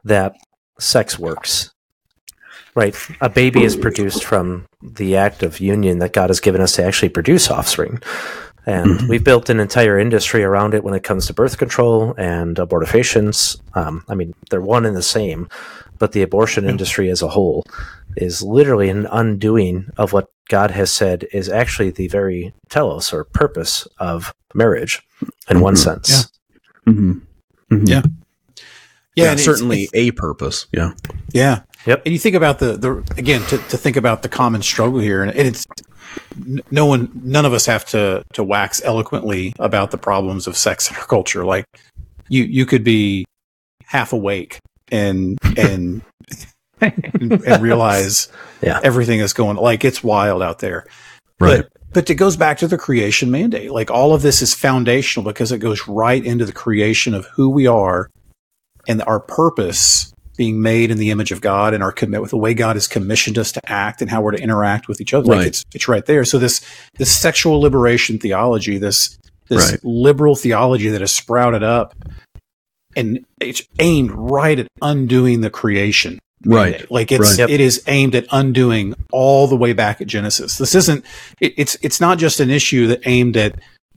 [0.04, 0.36] that
[0.80, 1.74] sex works.
[2.78, 2.96] Right?
[3.22, 6.84] A baby is produced from the act of union that God has given us to
[6.84, 8.00] actually produce offspring.
[8.68, 9.10] And Mhm.
[9.10, 13.60] we've built an entire industry around it when it comes to birth control and abortifacients.
[13.74, 15.48] Um, I mean, they're one and the same,
[15.98, 17.64] but the abortion industry as a whole
[18.16, 23.24] is literally an undoing of what God has said is actually the very telos or
[23.24, 25.02] purpose of marriage
[25.50, 25.78] in one Mhm.
[25.78, 26.28] sense.
[26.86, 27.22] Mhm.
[27.72, 27.90] Mhm.
[27.90, 28.02] Yeah.
[29.16, 30.68] Yeah, and it's- certainly a purpose.
[30.72, 30.92] Yeah.
[31.32, 31.62] Yeah.
[31.86, 32.02] Yep.
[32.06, 35.24] And you think about the, the again, to, to think about the common struggle here,
[35.24, 35.66] and it's
[36.72, 40.90] no one, none of us have to, to wax eloquently about the problems of sex
[40.90, 41.46] in our culture.
[41.46, 41.66] Like
[42.30, 43.26] you, you could be
[43.86, 44.60] half awake
[44.92, 46.02] and, and,
[46.82, 48.30] and, and realize
[48.62, 48.80] Yeah.
[48.84, 50.86] everything is going like it's wild out there.
[51.40, 51.62] Right.
[51.62, 53.72] But but it goes back to the creation mandate.
[53.72, 57.50] Like all of this is foundational because it goes right into the creation of who
[57.50, 58.10] we are
[58.88, 62.38] and our purpose being made in the image of God and our commit with the
[62.38, 65.26] way God has commissioned us to act and how we're to interact with each other.
[65.36, 66.24] Like it's it's right there.
[66.24, 66.62] So this
[66.98, 69.18] this sexual liberation theology, this
[69.50, 69.80] this Right.
[69.84, 71.96] liberal theology that has sprouted up
[72.96, 76.90] and it's aimed right at undoing the creation Right.
[76.92, 77.50] Like it's Right.
[77.50, 80.58] It is aimed at undoing all the way back at Genesis.
[80.60, 81.04] This isn't
[81.42, 83.56] it, it's it's not just an issue that aimed at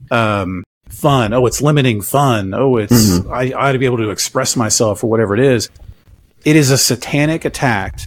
[0.09, 1.33] um, fun.
[1.33, 2.53] Oh, it's limiting fun.
[2.55, 3.31] Oh, it's Mhm.
[3.31, 5.69] I, I ought to be able to express myself or whatever it is.
[6.45, 7.99] It is a satanic attack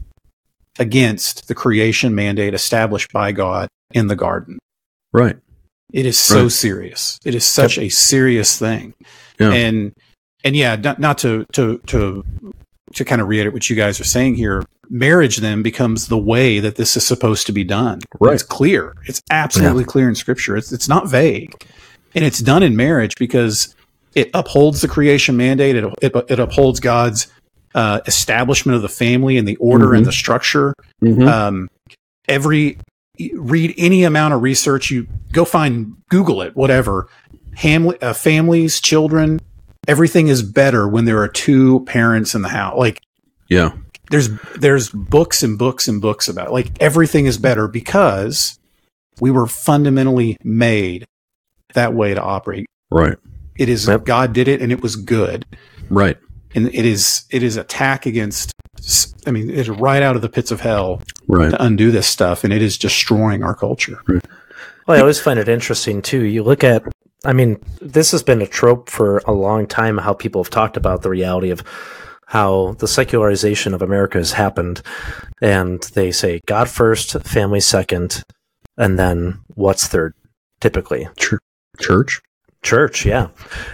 [0.79, 4.59] against the creation mandate established by God in the garden.
[5.13, 5.37] Right.
[5.93, 6.53] It is so Right.
[6.53, 7.19] serious.
[7.25, 8.95] It is such a serious thing.
[9.39, 9.53] Yeah.
[9.53, 9.93] And
[10.43, 12.25] and yeah, not, not to to to
[12.95, 14.65] to kind of reiterate what you guys are saying here.
[14.91, 18.01] Marriage then becomes the way that this is supposed to be done.
[18.21, 18.35] Right.
[18.35, 18.95] It's clear.
[19.07, 20.57] It's absolutely clear in Scripture.
[20.57, 21.55] It's it's not vague,
[22.15, 23.75] and it's done in marriage because
[24.15, 25.77] it upholds the creation mandate.
[25.77, 27.29] It it, it upholds God's
[27.75, 29.97] uh, establishment of the family and the order Mhm.
[29.99, 31.27] and the structure Mhm.
[31.29, 31.69] um,
[32.29, 32.79] every
[33.35, 37.07] read any amount of research you go find google it whatever
[37.57, 39.41] Ham, uh, families children
[39.87, 43.01] everything is better when there are two parents in the house like
[43.49, 43.71] yeah.
[44.11, 46.53] there's there's books and books and books about it.
[46.53, 48.59] like everything is better because
[49.21, 51.05] we were fundamentally made
[51.75, 53.17] that way to operate Right.
[53.57, 54.05] it is Yep.
[54.07, 55.45] god did it and it was good
[55.91, 56.17] Right.
[56.55, 58.53] And it is it is attack against
[59.27, 61.51] i mean it's right out of the pits of hell Right.
[61.51, 63.99] to undo this stuff, and it is destroying our culture.
[64.87, 66.23] Well, I always find it interesting too.
[66.25, 66.83] You look at,
[67.25, 69.97] I mean, this has been a trope for a long time.
[69.97, 71.63] How people have talked about the reality of
[72.27, 74.83] how the secularization of America has happened,
[75.41, 78.23] and they say God first, family second,
[78.77, 80.13] and then what's third?
[80.61, 81.09] Typically,
[81.81, 82.21] Church.
[82.65, 83.07] Church.
[83.07, 83.29] Yeah,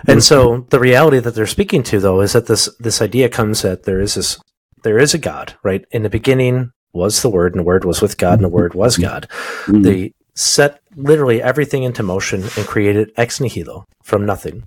[0.07, 3.62] and so the reality that they're speaking to, though, is that this this idea comes
[3.62, 4.38] that there is this
[4.83, 5.85] there is a God, right?
[5.92, 8.74] In the beginning was the Word, and the Word was with God, and the Word
[8.74, 9.26] was God
[9.66, 9.83] Mhm.
[9.85, 14.64] they set literally everything into motion and created ex nihilo from nothing.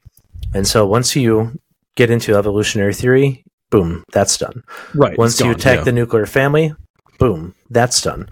[0.53, 1.59] And so once you
[1.95, 4.63] get into evolutionary theory, boom, that's done.
[4.93, 5.17] right.
[5.17, 5.83] Once it's you attack yeah.
[5.83, 6.73] the nuclear family,
[7.17, 8.29] boom, that's done.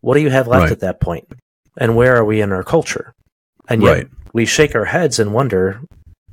[0.00, 0.72] What do you have left Right.
[0.72, 1.26] at that point?
[1.76, 3.12] And where are we in our culture?
[3.68, 4.08] And yet Right.
[4.32, 5.80] we shake our heads and wonder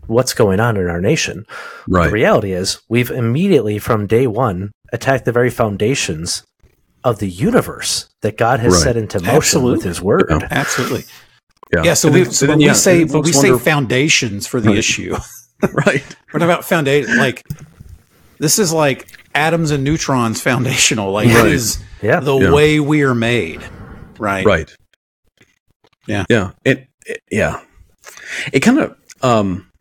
[0.08, 1.46] what's going on in our nation.
[1.88, 6.44] The reality is we've immediately from day one attacked the very foundations
[7.04, 8.82] of the universe that God has Right.
[8.84, 9.78] set into motion Absolutely.
[9.78, 10.28] with his word.
[10.30, 10.48] Yeah.
[10.52, 11.04] Absolutely.
[11.74, 11.84] Yeah.
[11.84, 11.94] Yeah.
[11.96, 14.48] So we, then- so then, when we say, then but we folks say wonder- foundations
[14.48, 14.78] for the Right.
[14.78, 15.16] issue.
[15.74, 16.04] right.
[16.34, 17.18] We're talking about foundation.
[17.18, 17.42] Like
[18.40, 21.12] this is like atoms and neutrons foundational.
[21.12, 21.46] Like Right.
[21.48, 22.20] it is Yeah.
[22.20, 22.52] the Yeah.
[22.52, 23.62] way we are made.
[24.20, 24.46] Right.
[24.46, 24.72] Right.
[26.08, 26.26] Yeah.
[26.30, 26.52] Yeah.
[26.64, 27.62] It, it yeah.
[28.54, 29.72] It kind of um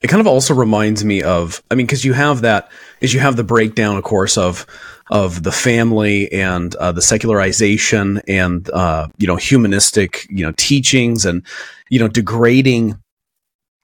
[0.00, 3.20] it kind of also reminds me of I mean cuz you have that is you
[3.20, 4.66] have the breakdown of course of
[5.10, 11.24] of the family and uh, the secularization and uh, you know humanistic you know teachings
[11.26, 11.42] and
[11.90, 12.98] you know degrading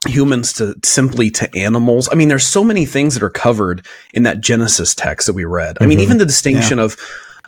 [0.06, 2.08] humans to simply to animals.
[2.10, 5.44] I mean there's so many things that are covered in that Genesis text that we
[5.44, 5.76] read.
[5.80, 6.02] I mean Mhm.
[6.02, 6.96] even the distinction of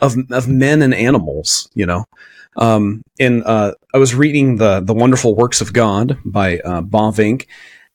[0.01, 2.05] of of men and animals, you know.
[2.57, 7.47] Um, and uh, I was reading the the wonderful works of God by uh, Bavinck,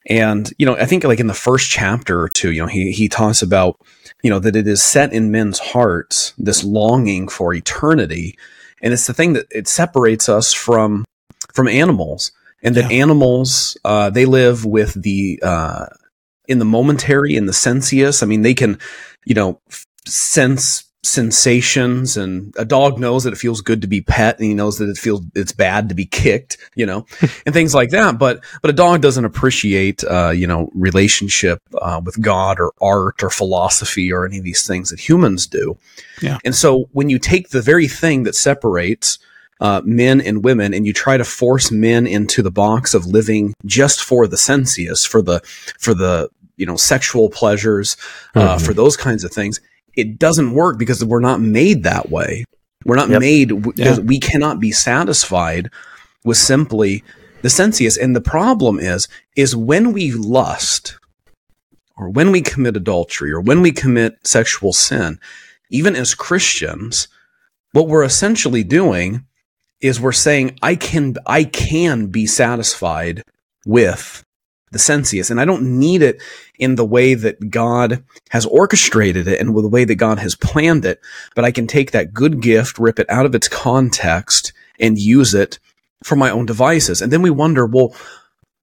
[0.09, 2.92] and you know I think like in the first chapter or two, you know he
[2.92, 3.81] he talks about
[4.23, 8.38] you know that it is set in men's hearts this longing for eternity,
[8.81, 11.05] and it's the thing that it separates us from
[11.53, 15.87] from animals, and that animals uh, they live with the uh,
[16.49, 18.23] in the momentary in the sensuous.
[18.23, 18.79] I mean they can
[19.27, 19.61] you know
[20.07, 24.55] sense sensations and a dog knows that it feels good to be pet and he
[24.55, 27.05] knows that it feels it's bad to be kicked you know
[27.47, 32.01] and things like that but but a dog doesn't appreciate uh you know relationship uh,
[32.05, 35.77] with god or art or philosophy or any of these things that humans do
[36.23, 36.38] Yeah.
[36.45, 39.19] and so when you take the very thing that separates
[39.59, 43.55] uh, men and women, and you try to force men into the box of living
[43.64, 45.40] just for the sensuous, for the
[45.79, 47.97] for the you know sexual pleasures,
[48.35, 48.66] uh, Mhm.
[48.66, 49.59] for those kinds of things,
[49.97, 52.45] it doesn't work because we're not made that way.
[52.85, 53.21] We're not Yep.
[53.21, 53.53] made.
[53.77, 53.99] Yeah.
[53.99, 55.71] We cannot be satisfied
[56.25, 57.03] with simply
[57.43, 57.97] the sensuous.
[57.97, 60.97] And the problem is, is when we lust,
[61.97, 65.19] or when we commit adultery, or when we commit sexual sin,
[65.71, 67.09] even as Christians,
[67.73, 69.25] what we're essentially doing
[69.81, 73.23] is we're saying, I can, I can be satisfied
[73.67, 74.23] with
[74.72, 76.20] the sensuous, and I don't need it
[76.59, 80.35] in the way that God has orchestrated it and with the way that God has
[80.35, 81.00] planned it,
[81.35, 85.35] but I can take that good gift, rip it out of its context, and use
[85.35, 85.59] it
[86.05, 87.00] for my own devices.
[87.00, 87.94] And then we wonder, well,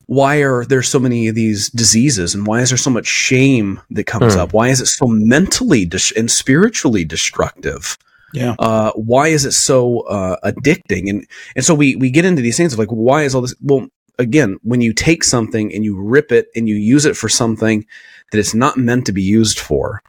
[0.07, 3.79] why are there so many of these diseases and why is there so much shame
[3.91, 4.41] that comes Hmm.
[4.41, 4.53] up?
[4.53, 7.97] Why is it so mentally dis- and spiritually destructive?
[8.33, 8.55] Yeah.
[8.59, 11.09] Uh, why is it so uh, addicting?
[11.09, 13.55] And and so we we get into these things of like, why is all this?
[13.61, 13.87] Well,
[14.19, 17.86] again, when you take something and you rip it and you use it for something
[18.32, 20.02] that it's not meant to be used for,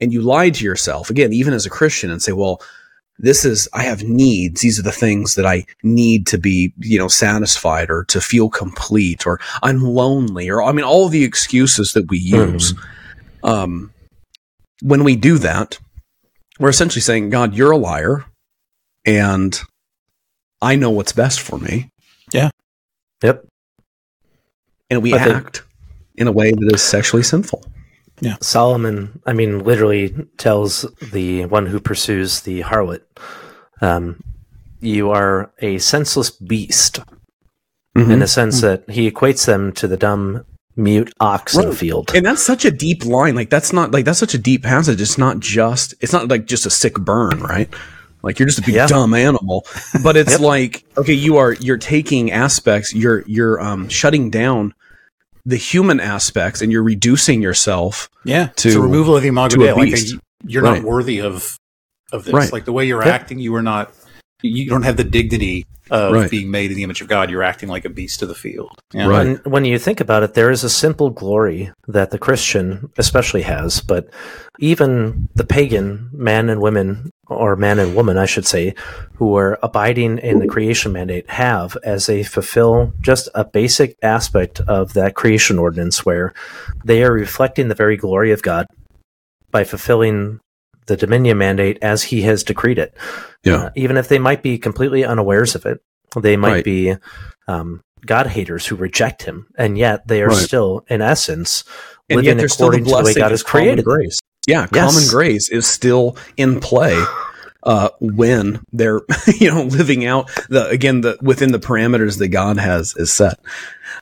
[0.00, 2.60] and you lie to yourself again, even as a Christian, and say, well,
[3.18, 4.60] this is I have needs.
[4.60, 8.48] These are the things that I need to be, you know, satisfied or to feel
[8.48, 12.74] complete, or I'm lonely, or I mean, all the excuses that we use.
[13.44, 13.92] Um,
[14.82, 15.78] when we do that,
[16.58, 18.24] we're essentially saying, God, you're a liar,
[19.04, 19.58] and
[20.60, 21.90] I know what's best for me,
[23.24, 23.44] Yep.
[24.90, 25.62] and we But they- act
[26.16, 27.64] in a way that is sexually sinful.
[28.20, 28.36] Yeah.
[28.40, 30.82] Solomon, I mean, literally tells
[31.12, 33.00] the one who pursues the harlot,
[33.80, 34.22] um,
[34.80, 37.00] you are a senseless beast,
[37.96, 38.10] Mm-hmm.
[38.10, 40.44] in the sense that he equates them to the dumb,
[40.76, 42.10] mute ox in the field.
[42.12, 43.36] And that's such a deep line.
[43.36, 45.00] Like that's not like that's such a deep passage.
[45.00, 47.68] It's not just it's not like just a sick burn, right?
[48.24, 48.86] Like you're just a big Yeah.
[48.86, 49.66] dumb animal.
[50.02, 50.40] But it's Yep.
[50.40, 54.74] like okay, you are you're taking aspects, you're you're um shutting down
[55.46, 58.08] the human aspects and you're reducing yourself.
[58.24, 59.72] Yeah, to- it's a removal of the imago to a Dei.
[59.72, 60.12] Like beast.
[60.12, 60.82] you- you're Right.
[60.82, 61.58] not worthy of
[62.12, 62.32] of this.
[62.34, 62.52] Right.
[62.52, 63.14] Like the way you're Yep.
[63.14, 63.92] acting, you are not.
[64.42, 66.30] You don't have the dignity of Right.
[66.30, 67.30] being made in the image of God.
[67.30, 68.70] You're acting like a beast of the field.
[68.92, 69.06] Yeah.
[69.06, 69.26] Right.
[69.44, 73.42] When, when you think about it, there is a simple glory that the Christian especially
[73.42, 74.08] has, but
[74.60, 78.74] even the pagan men and women, or man and woman, I should say,
[79.14, 84.60] who are abiding in the creation mandate have as they fulfill just a basic aspect
[84.60, 86.34] of that creation ordinance where
[86.84, 88.66] they are reflecting the very glory of God
[89.50, 90.40] by fulfilling
[90.86, 92.94] the dominion mandate as he has decreed it.
[93.42, 93.56] Yeah.
[93.56, 95.80] Uh, even if they might be completely unawares of it,
[96.20, 96.64] they might Right.
[96.64, 96.96] be
[97.48, 100.36] um, God haters who reject him, and yet they are Right.
[100.36, 101.64] still, in essence,
[102.10, 103.84] And living yet there's still the according to the way God of has created.
[103.84, 104.18] grace.
[104.46, 104.92] Yeah, Yes.
[104.92, 107.02] common grace is still in play
[107.64, 109.00] uh, when they're
[109.38, 113.38] you know living out the again the within the parameters that God has is set.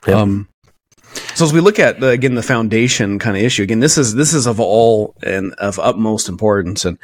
[0.07, 0.17] Yep.
[0.17, 0.47] Um,
[1.35, 4.15] so as we look at the, again the foundation kind of issue again, this is
[4.15, 6.97] this is of all and of utmost importance, and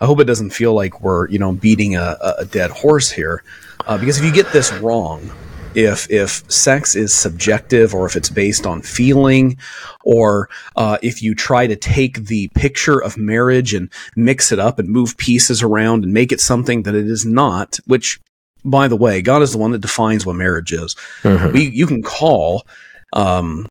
[0.00, 3.42] I hope it doesn't feel like we're you know beating a, a dead horse here,
[3.86, 5.30] uh, because if you get this wrong,
[5.74, 9.56] if if sex is subjective or if it's based on feeling
[10.04, 14.78] or uh, if you try to take the picture of marriage and mix it up
[14.78, 18.20] and move pieces around and make it something that it is not which
[18.64, 21.52] by the way god is the one that defines what marriage is Mhm.
[21.52, 22.66] we you can call
[23.12, 23.66] um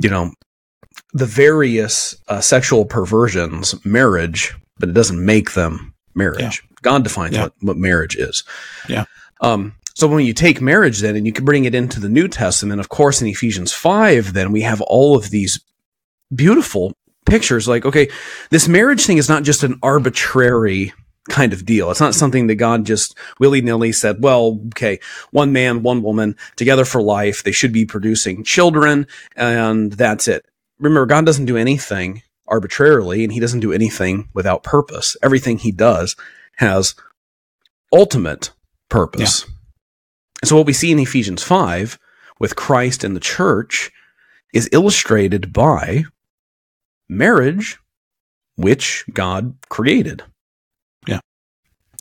[0.00, 0.32] you know
[1.12, 7.42] the various uh, sexual perversions marriage but it doesn't make them marriage god defines Yeah.
[7.44, 8.44] what, what marriage is
[8.88, 9.04] Yeah.
[9.40, 12.28] um so when you take marriage then and you can bring it into the new
[12.28, 15.60] testament of course in ephesians 5 then we have all of these
[16.34, 16.92] beautiful
[17.26, 18.08] pictures like okay
[18.50, 20.92] this marriage thing is not just an arbitrary
[21.28, 21.90] kind of deal.
[21.90, 24.98] It's not something that god just willy-nilly said well okay
[25.30, 27.42] one man one woman together for life.
[27.42, 30.44] They should be producing children and that's it.
[30.78, 35.16] Remember god doesn't do anything arbitrarily and he doesn't do anything without purpose.
[35.22, 36.16] Everything he does
[36.56, 36.94] has
[37.92, 38.50] ultimate
[38.88, 39.46] purpose
[40.42, 41.98] and so what we see in ephesians 5
[42.40, 43.90] with christ and the church
[44.52, 46.04] is illustrated by
[47.08, 47.78] marriage
[48.56, 50.22] which god created
[51.06, 51.20] Yeah.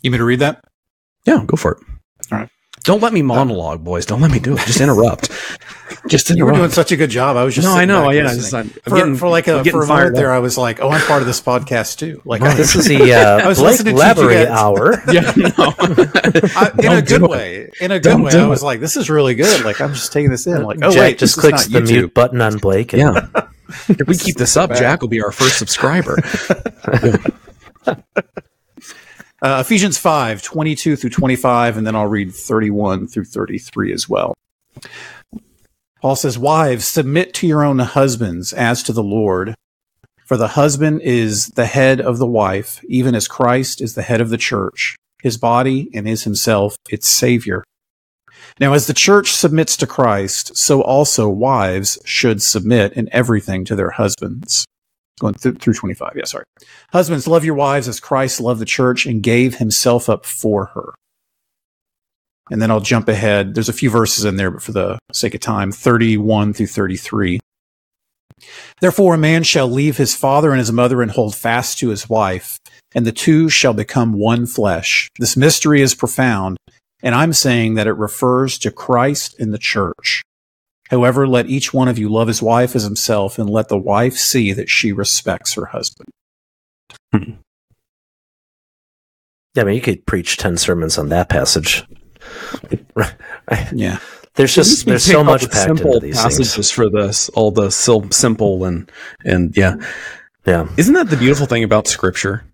[0.03, 0.63] You mean to read that?
[1.25, 1.83] yeah go for it.
[2.83, 5.29] Don't let me monologue boys don't let me do it just interrupt
[6.07, 6.37] just interrupt.
[6.37, 7.37] You were doing such a good job.
[7.37, 9.63] I was just no i know yeah just, I'm, I'm for, getting, for like a
[9.63, 10.31] for a moment there.
[10.31, 12.57] I was like, "Oh, I'm part of this podcast too." Like, Right.
[12.57, 15.03] This is the uh, I Blake listening to you Lavery hour.
[15.11, 17.69] yeah no I, in a good way.
[17.79, 18.65] In a good Don't way, I was it.
[18.65, 20.63] like, "This is really good." Like, I'm just taking this in.
[20.63, 22.93] Like, oh Jack wait, just clicks the mute button on Blake.
[22.93, 23.47] And yeah
[23.87, 24.79] if we keep this up bad.
[24.79, 26.17] jack will be our first subscriber
[29.43, 34.35] Uh, Ephesians 5, 22 through 25, and then I'll read 31 through 33 as well.
[35.99, 39.55] Paul says, Wives, submit to your own husbands as to the Lord.
[40.25, 44.21] For the husband is the head of the wife, even as Christ is the head
[44.21, 47.63] of the church, his body, and is himself its Savior.
[48.59, 53.75] Now, as the church submits to Christ, so also wives should submit in everything to
[53.75, 54.65] their husbands.
[55.19, 56.13] Going through, through 25.
[56.15, 56.45] Yeah, sorry.
[56.91, 60.93] Husbands, love your wives as Christ loved the church and gave himself up for her.
[62.49, 63.53] And then I'll jump ahead.
[63.53, 67.39] There's a few verses in there, but for the sake of time, 31 through 33.
[68.79, 72.09] Therefore, a man shall leave his father and his mother and hold fast to his
[72.09, 72.57] wife,
[72.93, 75.09] and the two shall become one flesh.
[75.19, 76.57] This mystery is profound,
[77.03, 80.23] and I'm saying that it refers to Christ and the church.
[80.91, 84.15] However, let each one of you love his wife as himself, and let the wife
[84.17, 86.09] see that she respects her husband.
[87.13, 87.31] Hmm.
[89.55, 91.83] Yeah, I mean, you could preach 10 sermons on that passage.
[93.73, 93.99] Yeah.
[94.35, 96.71] There's just, there's so much the packed simple into these passages things.
[96.71, 98.89] for this, all the sil- simple and
[99.25, 99.75] and yeah.
[100.45, 100.69] Yeah.
[100.77, 102.45] Isn't that the beautiful thing about Scripture?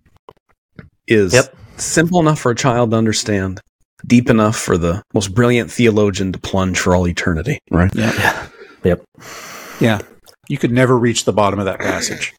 [1.08, 1.56] Is Yep.
[1.78, 3.62] simple enough for a child to understand,
[4.06, 7.60] deep enough for the most brilliant theologian to plunge for all eternity.
[7.72, 7.94] Right?
[7.96, 8.48] Yeah.
[8.84, 9.04] Yep.
[9.80, 10.00] Yeah.
[10.50, 12.34] You could never reach the bottom of that passage.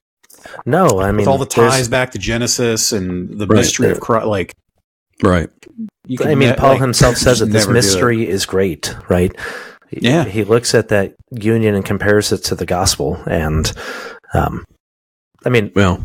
[0.65, 3.57] No, I mean, With all the ties back to Genesis and the Right.
[3.57, 4.55] mystery of Christ, like,
[5.23, 5.51] Right.
[6.07, 7.75] you I mean, ne- Paul like, himself says that this never do it.
[7.75, 9.35] mystery is great, right?
[9.91, 10.25] Yeah.
[10.25, 13.21] He looks at that union and compares it to the gospel.
[13.27, 13.71] And,
[14.33, 14.65] um,
[15.45, 16.05] I mean, Well.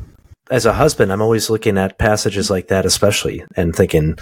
[0.50, 4.18] as a husband, I'm always looking at passages like that, especially, and thinking,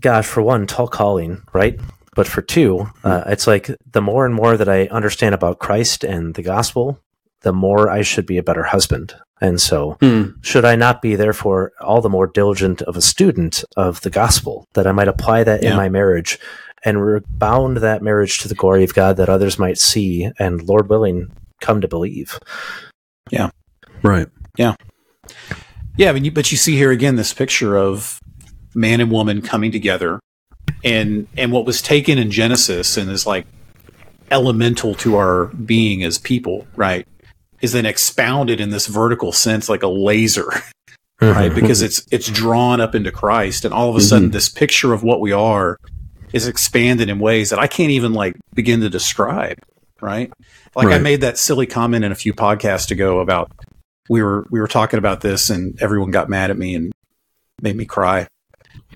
[0.00, 1.78] God, for one, tall calling, right?
[2.14, 6.04] But for two, uh, it's like the more and more that I understand about Christ
[6.04, 7.00] and the gospel,
[7.42, 9.14] the more I should be a better husband.
[9.40, 10.30] And so, Hmm.
[10.40, 14.66] should I not be therefore all the more diligent of a student of the gospel
[14.74, 16.38] that I might apply that in my marriage
[16.84, 20.88] and rebound that marriage to the glory of God that others might see and Lord
[20.88, 22.38] willing come to believe.
[23.30, 23.50] Yeah.
[24.02, 24.28] Right.
[24.56, 24.74] Yeah,
[25.96, 26.10] Yeah.
[26.10, 28.20] I mean, but you see here again this picture of
[28.74, 30.20] man and woman coming together,
[30.82, 33.46] and and what was taken in Genesis and is like
[34.30, 37.06] elemental to our being as people, right?
[37.60, 40.46] Is then expounded in this vertical sense like a laser,
[41.20, 41.50] right?
[41.50, 41.54] Mhm.
[41.54, 45.02] Because it's it's drawn up into Christ, and all of a sudden, this picture of
[45.02, 45.78] what we are
[46.32, 49.58] is expanded in ways that I can't even like begin to describe,
[50.00, 50.32] right?
[50.74, 53.52] Like I made that silly comment in a few podcasts ago about
[54.08, 56.92] we were we were talking about this, and everyone got mad at me and
[57.62, 58.26] made me cry.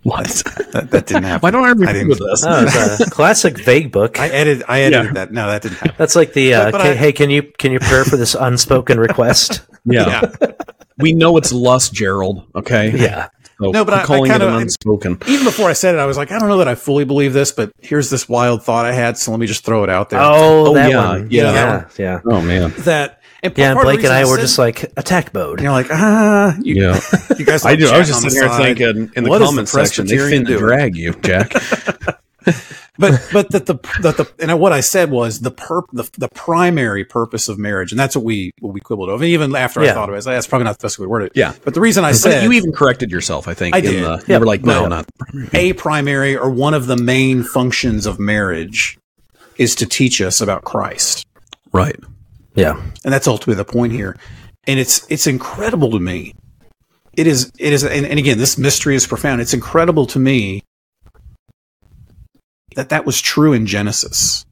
[0.09, 0.43] What?
[0.69, 1.41] That, that didn't happen.
[1.41, 2.45] Why don't I I remember didn't- this?
[2.47, 4.21] Oh, it's a classic vague book.
[4.21, 4.65] I edited.
[4.69, 5.13] I edited Yeah.
[5.15, 5.33] that.
[5.33, 5.95] No, that didn't happen.
[5.97, 8.17] That's like the uh, But- but "Hey, I- hey, can you can you pray for
[8.19, 9.63] this unspoken request?
[9.87, 10.31] yeah.
[10.99, 12.45] We know it's lust, Gerald.
[12.55, 12.91] Okay.
[12.97, 13.29] yeah,
[13.61, 15.19] So No, but I'm I- I calling kinda- it an unspoken.
[15.27, 17.33] Even before I said it, I was like, I don't know that I fully believe
[17.33, 20.11] this, but here's this wild thought I had, so let me just throw it out
[20.11, 20.21] there.
[20.21, 21.29] Oh, Oh, that yeah, one.
[21.31, 21.53] yeah.
[21.53, 22.21] yeah, yeah.
[22.27, 22.73] Oh man.
[22.79, 24.83] That and Yeah, and part of the Blake and reason I were said- just like
[24.97, 25.59] attack mode.
[25.59, 27.01] and you're like, ah, you, Yeah.
[27.39, 27.65] you guys.
[27.65, 27.89] I like do.
[27.89, 30.47] I was just sitting here thinking in the What is the comment section, they Presbyterian
[30.47, 31.53] fin to drag you, Jack.
[32.99, 36.29] but but that the that the and what I said was the perp the, the
[36.29, 39.23] primary purpose of marriage, and that's what we what we quibbled over.
[39.23, 41.23] Even after I thought of it, like, that's probably not the best way to word
[41.23, 41.33] it.
[41.35, 41.53] Yeah.
[41.65, 43.75] But the reason I But said you even corrected yourself, I think.
[43.75, 44.05] I in did.
[44.05, 44.35] The, Yeah.
[44.37, 44.89] You were like, no, Yeah.
[44.89, 45.07] not.
[45.53, 48.99] a primary or one of the main functions of marriage
[49.59, 51.27] is to teach us about Christ.
[51.73, 51.97] Right.
[52.59, 54.17] Yeah, and that's ultimately the point here.
[54.67, 56.35] And it's it's incredible to me.
[57.17, 59.41] It is it is and, and again this mystery is profound.
[59.41, 60.63] It's incredible to me
[62.75, 64.45] that that was true in genesis.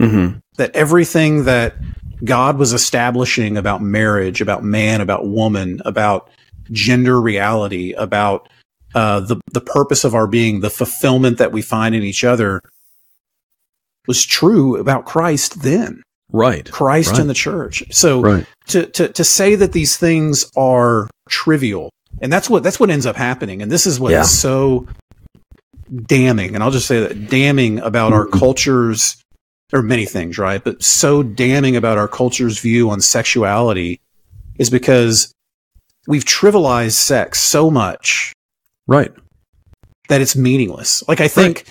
[0.00, 0.38] Mm-hmm.
[0.58, 1.74] that everything that
[2.22, 6.30] god was establishing about marriage about man about woman about
[6.70, 8.48] gender reality about
[8.94, 12.62] uh, the the purpose of our being the fulfillment that we find in each other
[14.06, 16.00] was true about christ then
[16.32, 16.70] Right.
[16.70, 17.20] christ Right.
[17.20, 18.46] and the church so Right.
[18.68, 23.06] to, to to say that these things are trivial and that's what that's what ends
[23.06, 24.22] up happening and this is what is Yeah.
[24.24, 24.86] so
[26.06, 29.16] damning and i'll just say that damning about our culture's
[29.70, 33.98] there are many things right but so damning about our culture's view on sexuality
[34.58, 35.32] is because
[36.06, 38.32] we've trivialized sex so much
[38.86, 39.12] Right.
[40.10, 41.64] that it's meaningless like i think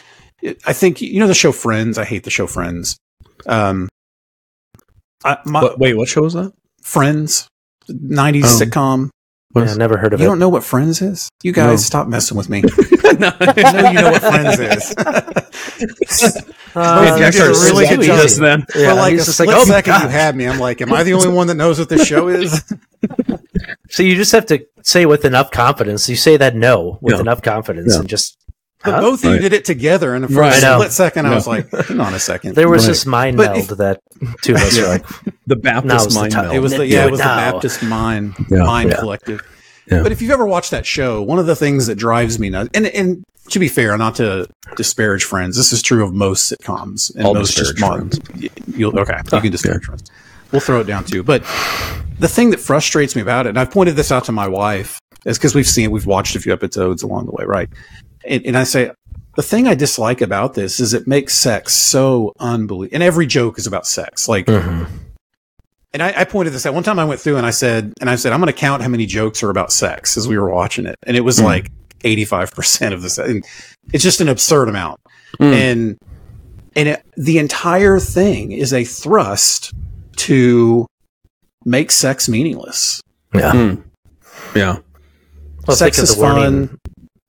[0.65, 2.97] i think you know the show friends i hate the show friends
[3.45, 3.87] um
[5.25, 6.51] I, my, But wait, what show was that?
[6.81, 7.47] Friends,
[7.89, 8.65] 90s Oh.
[8.65, 9.09] sitcom.
[9.55, 10.27] Yeah, never heard of You it.
[10.27, 11.29] You don't know what Friends is?
[11.41, 11.75] You guys No.
[11.77, 12.61] stop messing with me.
[13.17, 13.31] no.
[13.39, 14.95] I know you know what Friends is.
[16.75, 18.21] Uh, Man, Jack you're started really good job.
[18.21, 18.63] just then.
[18.75, 20.45] Yeah, For like a just split like, oh, second you had me.
[20.47, 22.63] I'm like, am I the only one that knows what this show is?
[23.89, 26.07] So you just have to say with enough confidence.
[26.07, 27.21] You say that no with Yeah.
[27.21, 28.01] enough confidence, Yeah.
[28.01, 28.37] and just
[28.83, 29.01] But Huh?
[29.01, 30.53] both of you did it together, and for Right.
[30.53, 30.79] a I know.
[30.79, 32.55] split second, I was like, hang on a second.
[32.55, 32.89] there was Right.
[32.89, 33.99] this mind But meld if- that
[34.43, 35.05] two of us were like,
[35.47, 36.43] The Baptist the mind time.
[36.45, 36.55] meld.
[36.55, 37.25] It was the yeah, it it was the.
[37.25, 38.63] Baptist Mind Yeah.
[38.63, 38.97] Mind Yeah.
[38.97, 39.41] Collective.
[39.91, 40.03] Yeah.
[40.03, 42.69] But if you've ever watched that show, one of the things that drives me nuts,
[42.75, 47.15] and and to be fair, not to disparage Friends, this is true of most sitcoms
[47.15, 50.03] and I'll most just disparage mon- You'll, okay, you can disparage Friends.
[50.51, 51.23] We'll throw it down too.
[51.23, 51.43] But
[52.19, 54.99] the thing that frustrates me about it, and I've pointed this out to my wife,
[55.25, 57.69] is because we've seen, we've watched a few episodes along the way, right?
[58.27, 58.91] And, and I say,
[59.35, 62.95] the thing I dislike about this is it makes sex so unbelievable.
[62.95, 64.27] And every joke is about sex.
[64.27, 64.87] Like, mhm.
[65.93, 66.97] and I, I pointed this out one time.
[66.99, 69.05] I went through and I said, and I said, I'm going to count how many
[69.05, 71.43] jokes are about sex as we were watching it, and it was Mm.
[71.43, 71.71] like
[72.03, 73.17] 85 percent of this.
[73.17, 73.43] And
[73.93, 74.99] it's just an absurd amount,
[75.39, 75.53] Mm.
[75.53, 75.97] and
[76.75, 79.71] and it, the entire thing is a thrust
[80.17, 80.85] to
[81.65, 83.01] make sex meaningless.
[83.33, 83.51] yeah.
[83.51, 83.83] Mm.
[84.55, 84.77] Yeah.
[85.67, 86.79] Well, sex is the warning fun.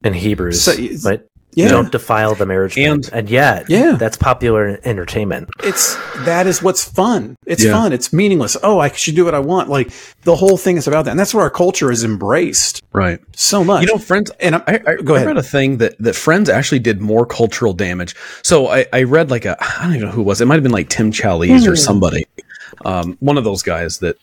[0.05, 1.21] In Hebrews, So it's- right?
[1.55, 2.85] Yeah, Don't defile the marriage bed.
[2.89, 3.97] And- and yet, Yeah.
[3.99, 5.49] that's popular entertainment.
[5.65, 7.35] it's that is what's fun.
[7.47, 7.73] It's Yeah.
[7.73, 7.93] fun.
[7.93, 8.57] It's meaningless.
[8.63, 9.69] Oh, I should do what I want.
[9.69, 9.91] Like
[10.23, 13.19] the whole thing is about that, and that's what our culture has embraced Right.
[13.35, 13.81] so much.
[13.83, 14.31] You know, friends.
[14.39, 15.29] and I'm, I, I, Go I ahead.
[15.29, 18.15] read a thing that, that Friends actually did more cultural damage.
[18.45, 20.41] So I, I read like a I don't even know who it was.
[20.41, 22.25] It might have been like Tim Challies or somebody,
[22.85, 24.17] um, one of those guys that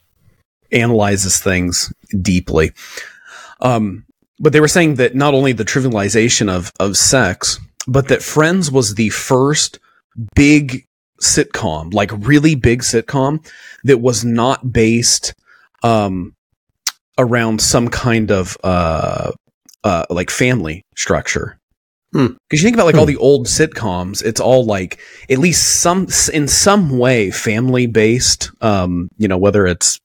[0.71, 2.71] analyzes things deeply.
[3.61, 4.03] Um,
[4.39, 8.71] but they were saying that not only the trivialization of of sex, but that Friends
[8.71, 9.79] was the first
[10.35, 10.85] big
[11.21, 13.45] sitcom, like really big sitcom,
[13.83, 15.33] that was not based
[15.83, 16.33] um,
[17.17, 19.31] around some kind of uh,
[19.83, 21.57] uh, like family structure.
[22.11, 22.27] Hmm.
[22.49, 23.13] Because you think about like all Hmm.
[23.13, 28.51] the old sitcoms, it's all like at least some in some way family based.
[28.61, 29.99] Um, you know, whether it's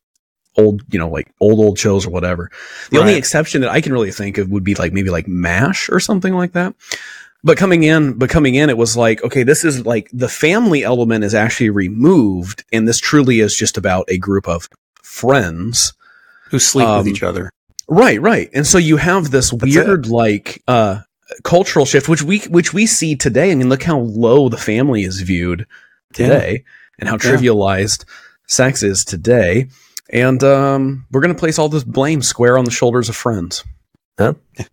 [0.61, 2.50] old, you know, like old old shows or whatever.
[2.90, 5.88] The only exception that I can really think of would be like maybe like Mash
[5.88, 6.74] or something like that.
[7.42, 10.84] But coming in, but coming in, it was like, okay, this is like the family
[10.84, 14.68] element is actually removed, and this truly is just about a group of
[15.02, 15.94] friends.
[16.50, 17.50] who sleep um, with each other.
[17.88, 18.50] Right, right.
[18.52, 21.00] And so you have this That's weird like uh
[21.44, 23.52] cultural shift which we which we see today.
[23.52, 25.66] I mean, look how low the family is viewed
[26.12, 26.64] today
[26.98, 27.30] and how Yeah.
[27.30, 28.04] trivialized
[28.46, 29.68] sex is today.
[30.12, 33.64] And um we're going to place all this blame square on the shoulders of friends.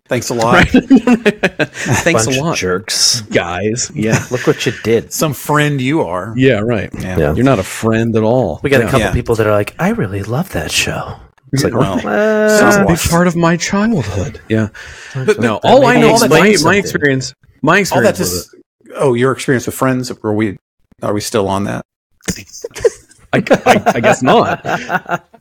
[0.09, 0.55] Thanks a lot.
[0.55, 0.67] Right.
[0.71, 3.21] Thanks Bunch a of lot, jerks.
[3.21, 3.89] guys.
[3.95, 4.21] Yeah.
[4.29, 5.13] Look what you did.
[5.13, 6.33] Some friend you are.
[6.35, 6.89] Yeah, right.
[6.99, 7.17] Yeah.
[7.17, 7.33] Yeah.
[7.33, 8.59] You're not a friend at all.
[8.61, 9.13] We got a couple Yeah.
[9.13, 11.15] people that are like, I really love that show.
[11.53, 14.41] It's like, Well, well, Sounds a big part of my childhood.
[14.49, 14.67] Yeah.
[15.15, 18.55] But No, all I maybe know, explains my, my experience, my All experience that just.
[18.95, 20.11] Oh, your experience with friends?
[20.11, 20.57] Are we?
[21.01, 21.85] Are we still on that?
[23.33, 24.61] I, I, I guess not.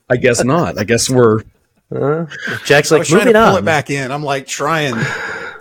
[0.09, 0.77] I guess not.
[0.77, 1.41] I guess we're
[1.93, 2.25] Uh,
[2.65, 4.11] Jack's I like, was trying moving to pull it back in.
[4.11, 4.93] I'm like trying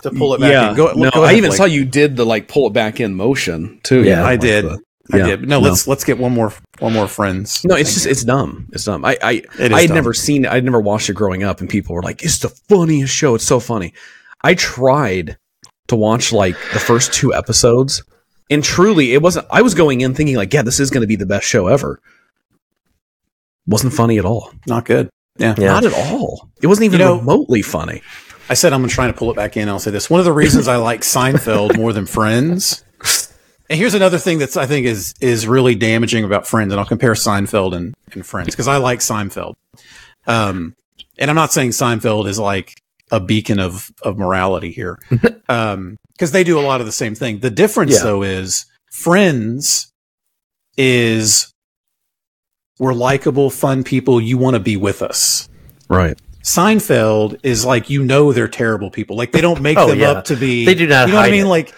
[0.03, 0.70] to pull it back yeah.
[0.70, 0.77] in.
[0.77, 1.57] Go, no, go I even Blake.
[1.57, 4.03] saw you did the like pull it back in motion too.
[4.03, 4.64] Yeah, you know, I like did.
[4.64, 4.81] the-
[5.12, 5.27] I yeah.
[5.27, 5.43] did.
[5.49, 5.68] No, No.
[5.68, 7.64] let's let's get one more one more friends.
[7.64, 8.68] No, it's just it's dumb.
[8.72, 9.05] It's dumb.
[9.05, 9.95] I I It is I had dumb.
[9.95, 10.51] never seen it.
[10.51, 13.37] I'd never watched it growing up, and people were like, "It's the funniest show.
[13.37, 13.95] It's so funny."
[14.43, 15.39] I tried
[15.87, 18.03] to watch like the first two episodes,
[18.51, 19.47] and truly, it wasn't.
[19.49, 21.68] I was going in thinking like, "Yeah, this is going to be the best show
[21.68, 22.01] ever."
[23.67, 24.53] Wasn't funny at all.
[24.67, 25.09] not good.
[25.39, 25.55] Yeah.
[25.59, 25.67] Yeah.
[25.73, 26.49] Not at all.
[26.62, 28.03] It wasn't even You know- remotely funny.
[28.49, 29.69] I said I'm trying to pull it back in.
[29.69, 30.09] I'll say this.
[30.09, 32.85] One of the reasons I like Seinfeld more than Friends.
[33.69, 36.87] And here's another thing that's I think is is really damaging about Friends, and I'll
[36.87, 39.55] compare Seinfeld and, and Friends because I like Seinfeld.
[40.29, 40.77] Um,
[41.19, 42.75] and I'm not saying Seinfeld is like
[43.11, 45.01] a beacon of of morality here,
[45.49, 47.41] um, because they do a lot of the same thing.
[47.41, 48.05] The difference Yeah.
[48.05, 49.93] though is Friends
[50.77, 51.53] is
[52.79, 54.20] we're likable, fun people.
[54.20, 55.49] You want to be with us.
[55.89, 56.18] Right.
[56.43, 59.16] Seinfeld is like you know they're terrible people.
[59.16, 60.11] Like they don't make Oh, them yeah.
[60.12, 60.64] up to be.
[60.64, 61.47] They do not You know what I mean?
[61.47, 61.49] it.
[61.49, 61.74] Like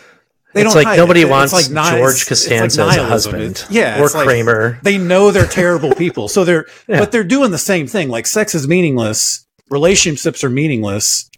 [0.54, 0.84] they it's don't.
[0.84, 1.28] like nobody it.
[1.28, 3.64] Wants like George Costanza like as a husband.
[3.70, 4.78] Yeah, or like- Kramer.
[4.82, 6.98] They know they're terrible people, so they're Yeah.
[7.00, 8.08] but they're doing the same thing.
[8.08, 11.30] Like sex is meaningless, relationships are meaningless,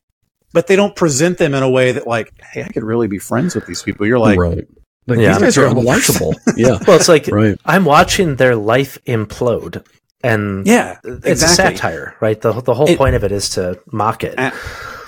[0.52, 3.18] but they don't present them in a way that like, hey, I could really be
[3.18, 4.06] friends with these people.
[4.06, 4.66] You're like, right.
[5.10, 5.32] Like, Yeah.
[5.32, 5.82] these guys are Terrible.
[5.82, 6.34] unlikable.
[6.56, 6.78] yeah.
[6.86, 7.56] Well, it's like Right.
[7.64, 9.84] I'm watching their life implode,
[10.22, 11.74] and yeah, it's exactly.
[11.74, 12.40] a satire, right?
[12.40, 14.34] The the whole It- point of it is to mock it.
[14.38, 14.52] A-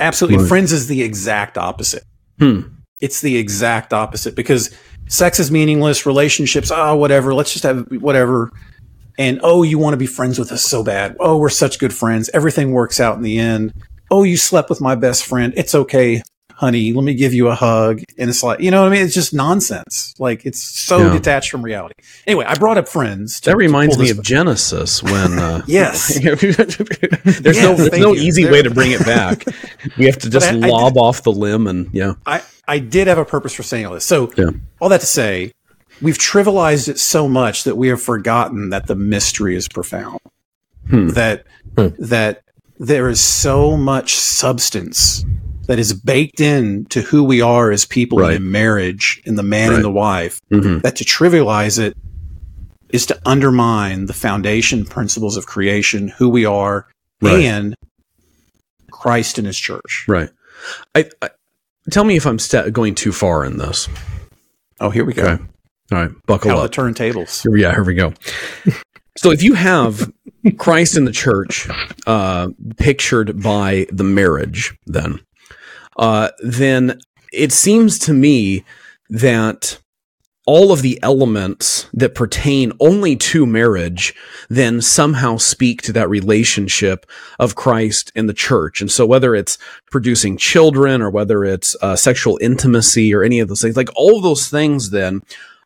[0.01, 0.39] absolutely.
[0.39, 0.49] Right.
[0.49, 2.05] Friends is the exact opposite.
[2.39, 2.61] Hmm.
[3.01, 4.71] It's the exact opposite because
[5.09, 8.51] sex is meaningless, relationships, oh, whatever, let's just have whatever.
[9.19, 11.17] And oh, you want to be friends with us so bad.
[11.21, 12.31] Oh, we're such good friends.
[12.33, 13.73] Everything works out in the end.
[14.11, 15.53] oh, you slept with my best friend.
[15.57, 16.23] It's okay,
[16.63, 16.93] honey.
[16.93, 18.03] Let me give you a hug.
[18.17, 19.03] And it's like, you know what I mean?
[19.05, 20.15] It's just nonsense.
[20.21, 21.13] Like it's so Yeah.
[21.13, 21.95] detached from reality.
[22.25, 23.41] Anyway, I brought up friends.
[23.41, 26.21] to- That reminds me of Genesis when uh, Yes.
[26.23, 28.23] there's Yeah, no there's no you.
[28.23, 29.45] easy There- way to bring it back.
[29.99, 32.15] We have to just I- I lob off the limb and yeah.
[32.25, 34.07] I, I did have a purpose for saying all this.
[34.07, 34.51] So, Yeah.
[34.81, 35.53] all that to say,
[36.01, 40.21] we've trivialized it so much that we have forgotten that the mystery is profound.
[40.89, 41.09] Hmm.
[41.09, 41.45] That
[41.77, 41.89] Hmm.
[41.99, 42.43] that
[42.79, 45.25] there is so much substance
[45.67, 48.35] that is baked in to who we are as people Right.
[48.37, 49.77] in marriage, in the man Right.
[49.77, 50.41] and the wife.
[50.51, 51.97] hmm That to trivialize it
[52.91, 56.87] is to undermine the foundation principles of creation, who we are,
[57.21, 57.45] Right.
[57.45, 57.75] and
[58.91, 60.05] Christ and His church.
[60.09, 60.31] Right.
[60.95, 61.31] I, I
[61.91, 63.89] tell me if I'm st- going too far in this.
[64.81, 65.23] Oh, here we go.
[65.25, 65.43] Okay.
[65.93, 66.71] All right, buckle How up.
[66.73, 67.43] the turntables.
[67.43, 68.15] Here- yeah, here we go.
[69.19, 70.11] so if you have
[70.59, 71.69] Christ in the church
[72.07, 72.49] uh,
[72.79, 75.21] pictured by the marriage, then
[75.97, 77.01] uh, then
[77.33, 78.65] it seems to me
[79.09, 79.79] that
[80.45, 84.13] all of the elements that pertain only to marriage
[84.49, 87.07] then somehow speak to that relationship
[87.39, 88.81] of Christ and the church.
[88.81, 89.57] And so whether it's
[89.91, 94.17] producing children or whether it's uh, sexual intimacy or any of those things, like all
[94.17, 95.23] of those things then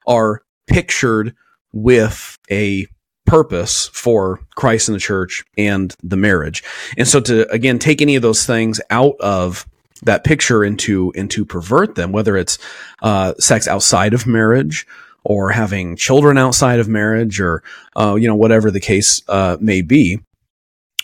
[0.07, 1.35] are pictured
[1.72, 2.87] with a
[3.24, 6.62] purpose for Christ and the church and the marriage.
[6.99, 9.66] And so to again take any of those things out of
[10.03, 12.59] that picture into into pervert them, whether it's
[13.03, 14.86] uh, sex outside of marriage
[15.24, 17.62] or having children outside of marriage or
[17.97, 20.20] uh, you know whatever the case uh, may be,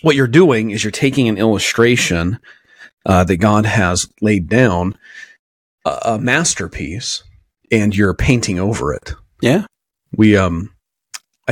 [0.02, 2.38] what you're doing is you're taking an illustration
[3.06, 4.96] uh, that God has laid down,
[5.84, 7.24] a, a masterpiece,
[7.70, 9.66] and you're painting over it Yeah.
[10.16, 10.70] we um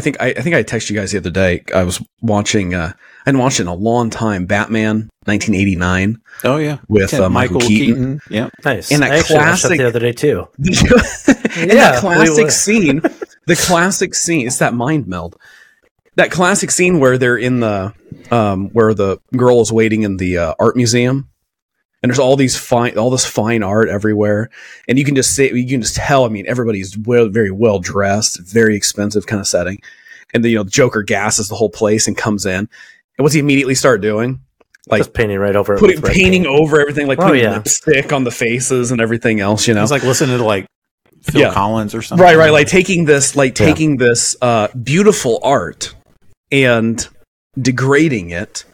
[0.01, 1.63] i think i, I think i texted you guys the other day.
[1.75, 4.47] I was watching uh i hadn't watched it in a long time.
[4.47, 8.91] Batman 1989 Oh yeah, with uh, michael, keaton, Yeah, Nice.
[8.91, 10.49] And that I classic- the other day too.
[10.59, 10.73] in
[11.69, 13.01] Yeah, that classic were- scene
[13.47, 15.37] the classic scene it's that mind meld.
[16.17, 17.95] That classic scene where they're in the
[18.31, 21.29] um where the girl is waiting in the uh, art museum
[22.03, 24.49] and there's all these fine all this fine art everywhere
[24.89, 27.79] and you can just say you can just tell i mean everybody's well, very well
[27.79, 29.79] dressed very expensive kind of setting
[30.35, 32.69] and the you know joker gasses the whole place and comes in and
[33.19, 34.41] what's he immediately start doing
[34.89, 36.47] like Just painting right over putting painting paint.
[36.61, 37.55] over everything like Oh, putting yeah.
[37.57, 40.67] lipstick on the faces and everything else you know it's like listening to like
[41.23, 41.53] Phil Yeah.
[41.53, 42.25] Collins or something.
[42.25, 43.67] right right like taking this like Yeah.
[43.67, 45.95] taking this uh beautiful art
[46.51, 47.07] and
[47.61, 48.65] degrading it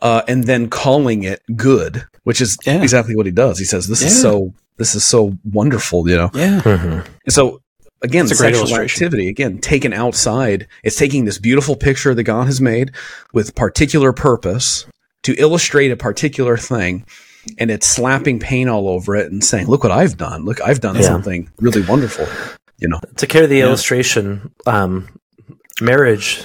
[0.00, 2.82] uh and then calling it good which is Yeah.
[2.82, 6.30] exactly what he does he says this is so this is so wonderful you know
[6.34, 7.04] yeah, Mhm.
[7.28, 7.60] so
[8.02, 10.66] again, the great sexual activity again taken outside.
[10.82, 12.90] It's taking this beautiful picture that God has made
[13.32, 14.84] with particular purpose
[15.22, 17.06] to illustrate a particular thing,
[17.56, 20.44] and it's slapping paint all over it and saying, "Look what I've done!
[20.44, 21.02] Look, I've done Yeah.
[21.02, 22.26] something really wonderful."
[22.78, 23.66] You know, To carry the Yeah.
[23.68, 25.08] illustration, um,
[25.80, 26.42] marriage.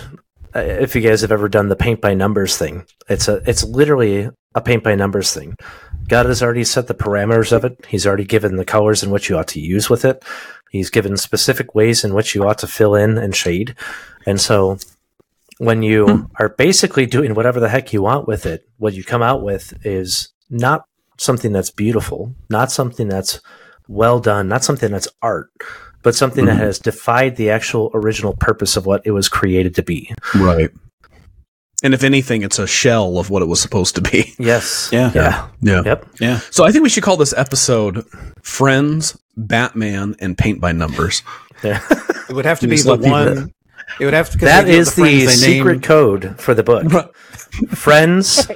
[0.55, 3.65] uh, If you guys have ever done the paint by numbers thing, it's a it's
[3.65, 5.55] literally a paint by numbers thing.
[6.07, 7.85] God has already set the parameters of it.
[7.87, 10.23] He's already given the colors in which you ought to use with it.
[10.71, 13.75] He's given specific ways in which you ought to fill in and shade.
[14.25, 14.77] And so
[15.59, 16.21] when you Hmm.
[16.39, 19.73] are basically doing whatever the heck you want with it, what you come out with
[19.85, 20.85] is not
[21.17, 23.39] something that's beautiful, not something that's
[23.87, 25.49] well done, not something that's art,
[26.01, 26.61] but something that Mhm.
[26.61, 30.11] has defied the actual original purpose of what it was created to be.
[30.35, 30.69] right?
[31.81, 34.33] And if anything, it's a shell of what it was supposed to be.
[34.39, 34.89] Yes.
[34.93, 35.11] Yeah.
[35.15, 35.47] Yeah.
[35.61, 35.81] Yeah.
[35.85, 36.05] Yep.
[36.19, 36.39] yeah.
[36.51, 38.05] So I think we should call this episode
[38.41, 41.23] "Friends, Batman, and Paint by Numbers."
[41.63, 41.81] Yeah.
[42.29, 43.53] It would have to be the let people- one.
[43.99, 44.37] It would have to.
[44.37, 47.13] That they do is the, friends secret name- code for the book.
[47.75, 48.47] Friends,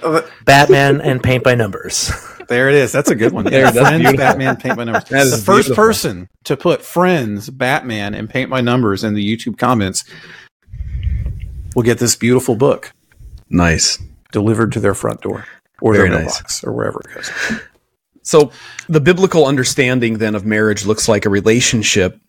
[0.46, 2.12] Batman, and Paint by Numbers.
[2.48, 2.92] There it is.
[2.94, 3.44] That's a good one.
[3.46, 4.18] There, that's Friends, beautiful.
[4.18, 5.04] Batman, Paint by Numbers.
[5.10, 5.76] That the first beautiful.
[5.76, 10.06] person to put Friends, Batman, and Paint by Numbers in the YouTube comments
[11.76, 12.94] will get this beautiful book
[13.50, 14.00] Nice.
[14.32, 15.46] delivered to their front door
[15.82, 16.34] or Very their nice.
[16.34, 17.32] mailbox or wherever it goes.
[18.24, 18.52] So
[18.88, 22.20] the biblical understanding then of marriage looks like a relationship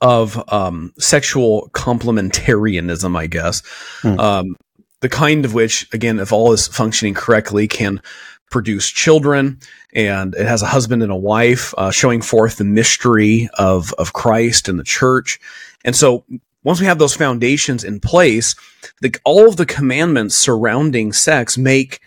[0.00, 3.62] of um, sexual complementarianism, I guess.
[4.02, 4.18] Hmm.
[4.20, 4.56] Um,
[5.00, 8.02] the kind of which, again, if all is functioning correctly, can
[8.50, 9.58] produce children,
[9.92, 14.12] and it has a husband and a wife, uh, showing forth the mystery of of
[14.14, 15.38] Christ and the church.
[15.84, 16.24] And so,
[16.64, 18.56] once we have those foundations in place,
[19.00, 22.00] the, all of the commandments surrounding sex make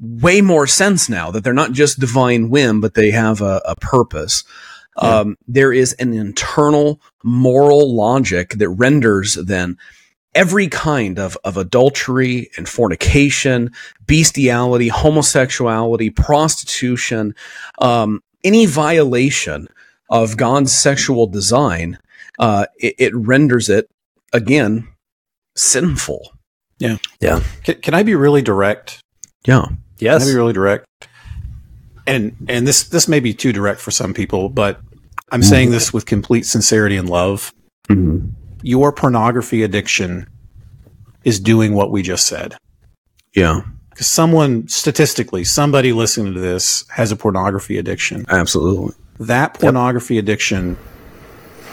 [0.00, 3.76] way more sense now that they're not just divine whim, but they have a, a
[3.76, 4.44] purpose.
[5.00, 5.20] Yeah.
[5.20, 9.76] Um, there is an internal moral logic that renders then
[10.34, 13.72] every kind of, of adultery and fornication,
[14.06, 17.34] bestiality, homosexuality, prostitution,
[17.80, 19.68] um, any violation
[20.10, 21.98] of God's sexual design,
[22.38, 23.90] uh, it, it renders it
[24.32, 24.88] again
[25.56, 26.32] sinful.
[26.78, 26.96] Yeah.
[27.20, 27.42] Yeah.
[27.64, 29.00] Can, can I be really direct?
[29.46, 29.66] Yeah.
[29.98, 30.22] Yes.
[30.22, 30.86] Can I be really direct?
[32.06, 34.80] And and this this may be too direct for some people, but
[35.30, 37.52] I'm saying this with complete sincerity and love.
[37.88, 38.30] Mm-hmm.
[38.62, 40.26] Your pornography addiction
[41.24, 42.56] is doing what we just said.
[43.34, 43.60] Yeah.
[43.90, 48.24] Because someone statistically, somebody listening to this has a pornography addiction.
[48.28, 48.94] Absolutely.
[49.18, 50.78] That pornography addiction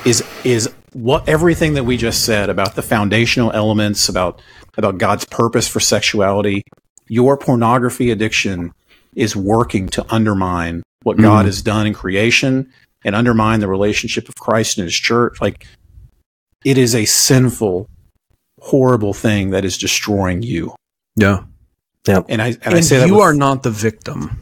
[0.04, 4.42] is is what everything that we just said about the foundational elements about
[4.78, 6.64] about God's purpose for sexuality.
[7.10, 8.72] Your pornography addiction
[9.14, 11.48] is working to undermine what God Mhm.
[11.48, 12.70] has done in creation
[13.04, 15.42] and undermine the relationship of Christ and His church.
[15.42, 15.66] Like
[16.64, 17.88] it is a sinful,
[18.62, 20.76] horrible thing that is destroying you.
[21.18, 21.42] Yeah.
[22.08, 22.22] Yeah.
[22.30, 24.38] And I and, I And say that you with- are not the victim.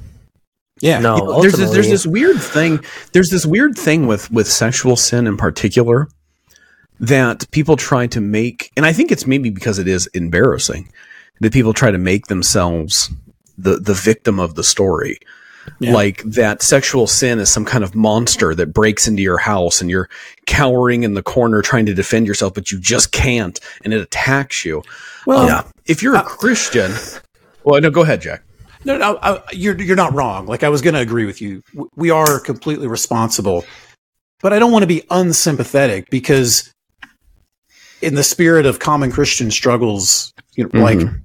[0.81, 2.79] yeah No, You know, there's this, there's this weird thing.
[3.11, 6.07] There's this weird thing with with sexual sin in particular
[6.99, 10.91] that people try to make, and I think it's maybe because it is embarrassing
[11.41, 13.09] that people try to make themselves
[13.57, 15.17] the the victim of the story.
[15.79, 15.93] Yeah.
[15.93, 19.89] Like that sexual sin is some kind of monster that breaks into your house and
[19.89, 20.09] you're
[20.45, 24.65] cowering in the corner trying to defend yourself, but you just can't, and it attacks
[24.65, 24.83] you.
[25.25, 25.63] Well, Um, Yeah.
[25.85, 26.91] If you're a Christian,
[27.63, 28.43] well, no, go ahead, Jack.
[28.85, 30.45] No, no, I, you're you're not wrong.
[30.47, 31.63] Like I was going to agree with you.
[31.95, 33.63] We are completely responsible,
[34.41, 36.73] but I don't want to be unsympathetic because,
[38.03, 41.21] in the spirit of common Christian struggles, you know, like Mhm.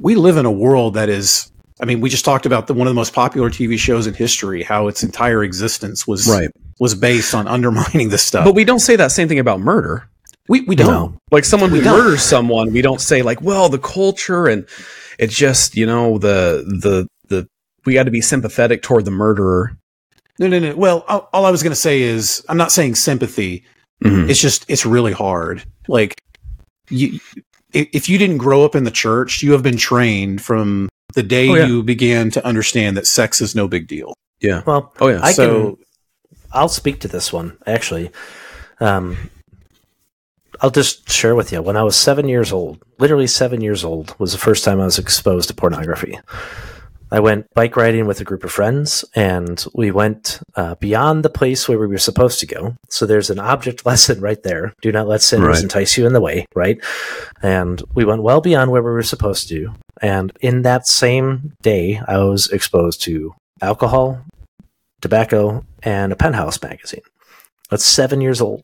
[0.00, 1.50] we live in a world that is.
[1.80, 4.14] I mean, we just talked about the one of the most popular TV shows in
[4.14, 6.48] history, how its entire existence was Right.
[6.80, 8.44] was based on undermining this stuff.
[8.46, 10.08] But we don't say that same thing about murder.
[10.48, 10.86] we we don't.
[10.90, 11.14] No.
[11.32, 14.64] like someone who We murders someone we don't say like well the culture and
[15.18, 17.48] it's just you know the the the
[17.84, 19.76] we got to be sympathetic toward the murderer
[20.38, 20.76] No, no, no.
[20.76, 23.64] Well, all, all I was going to say is I'm not saying sympathy.
[24.04, 24.28] Mhm.
[24.28, 26.20] it's just it's really hard like
[26.90, 27.18] you
[27.72, 31.48] if you didn't grow up in the church you have been trained from the day
[31.48, 31.66] Oh, yeah.
[31.66, 35.32] you began to understand that sex is no big deal yeah Well, oh yeah I
[35.32, 35.84] so can.
[36.52, 38.10] I'll speak to this one actually.
[38.80, 39.16] Um,
[40.62, 41.60] I'll just share with you.
[41.60, 44.84] When I was seven years old, literally seven years old, was the first time I
[44.86, 46.18] was exposed to pornography.
[47.16, 51.30] I went bike riding with a group of friends, and we went uh, beyond the
[51.30, 52.76] place where we were supposed to go.
[52.90, 54.74] So there's an object lesson right there.
[54.82, 55.62] Do not let sinners Right.
[55.62, 56.76] entice you in the way, right?
[57.42, 59.72] And we went well beyond where we were supposed to.
[60.02, 64.20] And in that same day, I was exposed to alcohol,
[65.00, 67.00] tobacco, and a penthouse magazine.
[67.70, 68.62] That's seven years old.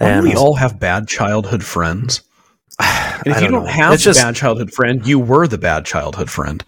[0.00, 2.22] and we all have bad childhood friends
[2.80, 3.70] and if I you don't know.
[3.70, 6.62] have It's the just- bad childhood friend you were the bad childhood friend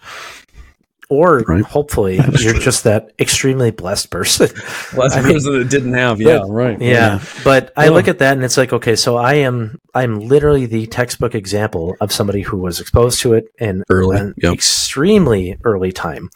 [1.09, 1.63] or Right.
[1.63, 2.61] hopefully That's you're true.
[2.61, 4.49] just that extremely blessed person.
[4.95, 7.89] well that's I mean- person that didn't have yeah right yeah, but I Yeah.
[7.91, 11.95] look at that and it's like, okay, so I am I'm literally the textbook example
[11.99, 14.53] of somebody who was exposed to it in Early, an yep.
[14.53, 16.29] extremely early time,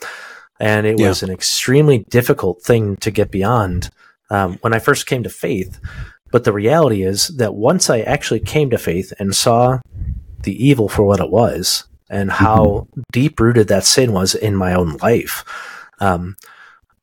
[0.60, 1.10] and it Yeah.
[1.10, 3.90] was an extremely difficult thing to get beyond
[4.30, 5.80] um, when I first came to faith.
[6.32, 9.80] But the reality is that once I actually came to faith and saw
[10.42, 14.74] the evil for what it was and how deep rooted that sin was in my
[14.74, 15.44] own life,
[16.00, 16.36] um,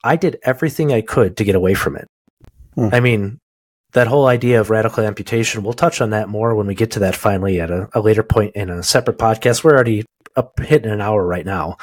[0.05, 2.07] I did everything I could to get away from it.
[2.75, 2.89] Hmm.
[2.93, 3.39] I mean,
[3.93, 7.01] that whole idea of radical amputation, we'll touch on that more when we get to
[7.01, 9.65] that finally at a, a later point in a separate podcast.
[9.65, 10.05] We're already
[10.37, 11.77] up hitting an hour right now.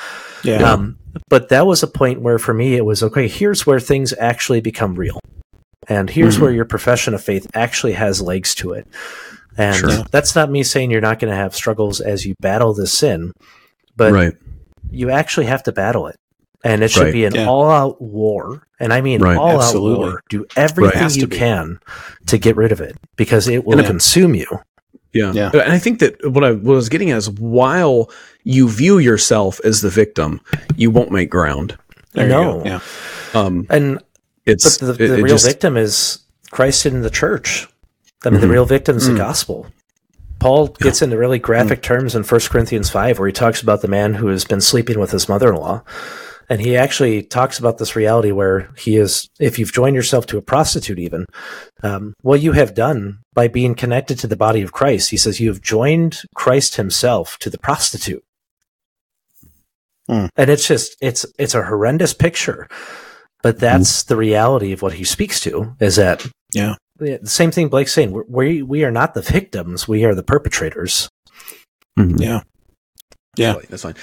[0.43, 0.97] yeah Um,
[1.29, 4.61] but that was a point where for me it was okay, here's where things actually
[4.61, 5.19] become real.
[5.89, 6.41] And here's Mhm.
[6.41, 8.87] where your profession of faith actually has legs to it.
[9.57, 10.03] And Sure.
[10.11, 13.31] that's not me saying you're not going to have struggles as you battle this sin,
[13.95, 14.33] but right
[14.89, 16.15] you actually have to battle it.
[16.63, 17.13] And it should Right.
[17.13, 17.47] be an Yeah.
[17.47, 18.63] all out war.
[18.79, 19.35] And I mean Right.
[19.37, 20.21] all out war.
[20.29, 21.35] Do everything Has to you be.
[21.37, 21.79] can
[22.27, 24.47] to get rid of it because it will And- consume you.
[25.13, 25.31] Yeah.
[25.33, 25.49] Yeah.
[25.53, 28.09] And I think that what I, what I was getting at is while
[28.43, 30.39] you view yourself as the victim,
[30.77, 31.77] you won't make ground.
[32.13, 32.63] there no.
[32.65, 32.79] yeah
[33.33, 33.99] Um, And
[34.45, 36.19] it's but the, it- the it real just- victim is
[36.51, 37.67] Christ in the church.
[38.27, 38.51] I mean, the Mhm.
[38.51, 39.13] real victim is Mm.
[39.13, 39.67] the gospel.
[40.39, 43.87] Paul gets into really graphic terms in 1 Corinthians 5 where he talks about the
[43.87, 45.81] man who has been sleeping with his mother in law.
[46.49, 50.37] And he actually talks about this reality where he is, if you've joined yourself to
[50.37, 51.25] a prostitute, even,
[51.83, 55.39] um, what you have done by being connected to the body of Christ, he says,
[55.39, 58.23] you have joined Christ himself to the prostitute.
[60.07, 60.27] Hmm.
[60.35, 62.67] And it's just, it's, it's a horrendous picture.
[63.43, 66.75] But that's the reality of what he speaks to is that Yeah.
[66.97, 68.11] The same thing Blake's saying.
[68.11, 69.87] We're, we we are not the victims.
[69.87, 71.09] We are the perpetrators.
[71.97, 72.19] Mhm.
[72.19, 72.41] Yeah.
[73.35, 73.53] Yeah.
[73.53, 73.95] Totally, That's fine.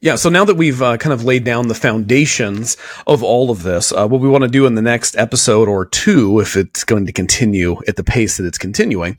[0.00, 0.16] Yeah.
[0.16, 2.76] So now that we've uh, kind of laid down the foundations
[3.06, 5.86] of all of this, uh, what we want to do in the next episode or
[5.86, 9.16] two, if it's going to continue at the pace that it's continuing,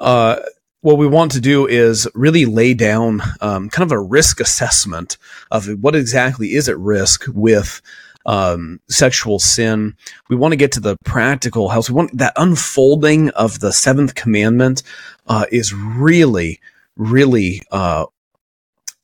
[0.00, 0.40] uh,
[0.80, 5.16] what we want to do is really lay down um, kind of a risk assessment
[5.50, 7.80] of what exactly is at risk with
[8.26, 9.94] um, sexual sin.
[10.28, 11.88] We want to get to the practical health.
[11.90, 14.82] We want that unfolding of the seventh commandment
[15.26, 16.60] uh, is really,
[16.96, 18.06] really uh,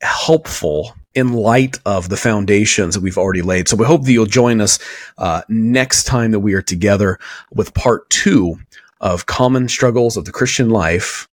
[0.02, 3.68] helpful in light of the foundations that we've already laid.
[3.68, 4.78] So we hope that you'll join us
[5.18, 7.18] uh, next time that we are together
[7.52, 8.56] with part two
[9.00, 11.26] of common struggles of the Christian life,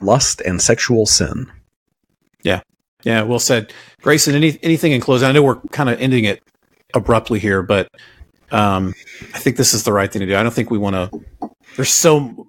[0.00, 1.50] lust and sexual sin.
[2.42, 2.60] Yeah,
[3.02, 3.22] Yeah.
[3.22, 3.72] well said,
[4.02, 4.34] Grayson.
[4.36, 5.26] Any anything in closing?
[5.28, 6.42] I know we're kind of ending it
[6.96, 7.88] abruptly here, but
[8.50, 8.94] um,
[9.34, 10.36] I think this is the right thing to do.
[10.36, 11.50] I don't think we want to.
[11.76, 12.46] There's so,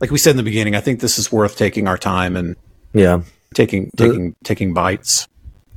[0.00, 2.56] like we said in the beginning, I think this is worth taking our time and
[2.92, 3.22] Yeah.
[3.54, 5.26] taking The- taking taking bites.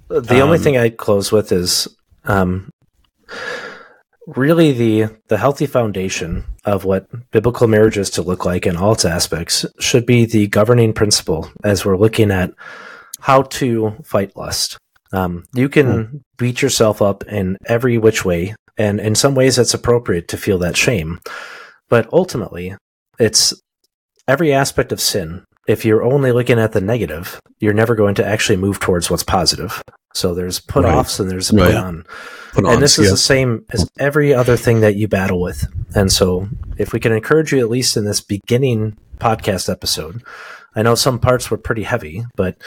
[0.10, 1.88] The only Um, thing I'd close with is
[2.26, 2.70] um,
[4.26, 8.94] really the the healthy foundation of what biblical marriage is to look like in all
[8.94, 12.52] its aspects should be the governing principle as we're looking at
[13.20, 14.78] how to fight lust.
[15.14, 19.74] Um, you can beat yourself up in every which way, and in some ways it's
[19.74, 21.20] appropriate to feel that shame.
[21.90, 22.76] But ultimately,
[23.20, 23.54] it's
[24.28, 25.44] every aspect of sin.
[25.68, 29.24] If you're only looking at the negative, you're never going to actually move towards what's
[29.24, 29.82] positive.
[30.14, 31.66] So there's put offs and there's a Right.
[31.68, 32.06] put on.
[32.54, 33.12] Put on And this is yeah.
[33.12, 35.66] the same as every other thing that you battle with.
[35.96, 36.48] And so,
[36.78, 40.24] if we can encourage you, at least in this beginning podcast episode,
[40.76, 42.58] I know some parts were pretty heavy, but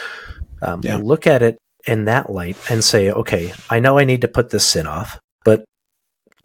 [0.62, 0.96] um, Yeah.
[0.96, 4.50] look at it in that light and say, okay, I know I need to put
[4.50, 5.64] this sin off, but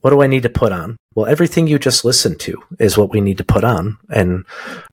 [0.01, 0.97] what do I need to put on?
[1.15, 4.45] Well, everything you just listened to is what we need to put on and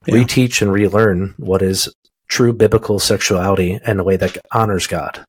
[0.05, 0.15] Yeah.
[0.15, 1.93] reteach and relearn what is
[2.29, 5.23] true biblical sexuality and the way that honors God.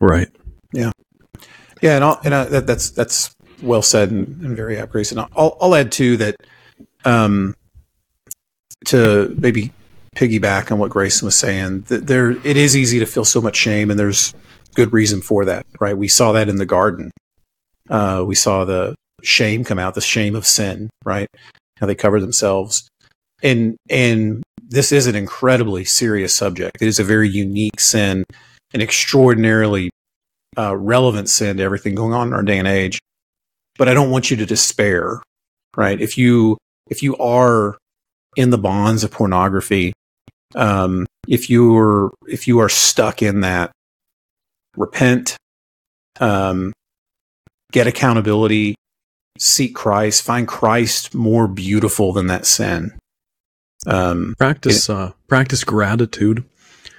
[0.00, 0.28] right.
[0.72, 0.92] Yeah,
[1.80, 5.18] Yeah, and, I'll, and I, that, that's that's well said and, and very apt, Grayson.
[5.18, 6.36] I'll, I'll add too that
[7.04, 7.54] um,
[8.86, 9.72] to maybe
[10.16, 11.82] piggyback on what Grayson was saying.
[11.88, 14.34] There, it is easy to feel so much shame, and there's
[14.74, 15.96] good reason for that, right?
[15.96, 17.10] We saw that in the garden.
[17.88, 21.28] Uh, we saw the shame come out, the shame of sin, right?
[21.78, 22.88] How they cover themselves,
[23.42, 26.80] and and this is an incredibly serious subject.
[26.80, 28.24] It is a very unique sin,
[28.72, 29.90] an extraordinarily
[30.56, 32.98] uh, relevant sin to everything going on in our day and age.
[33.78, 35.22] But I don't want you to despair,
[35.76, 36.00] right?
[36.00, 36.58] If you
[36.88, 37.78] if you are
[38.36, 39.92] in the bonds of pornography,
[40.54, 43.72] um, if you're if you are stuck in that,
[44.76, 45.36] repent,
[46.20, 46.72] um,
[47.72, 48.74] get accountability,
[49.38, 52.96] seek Christ, find Christ more beautiful than that sin.
[53.86, 56.44] Um, Practice uh, practice gratitude.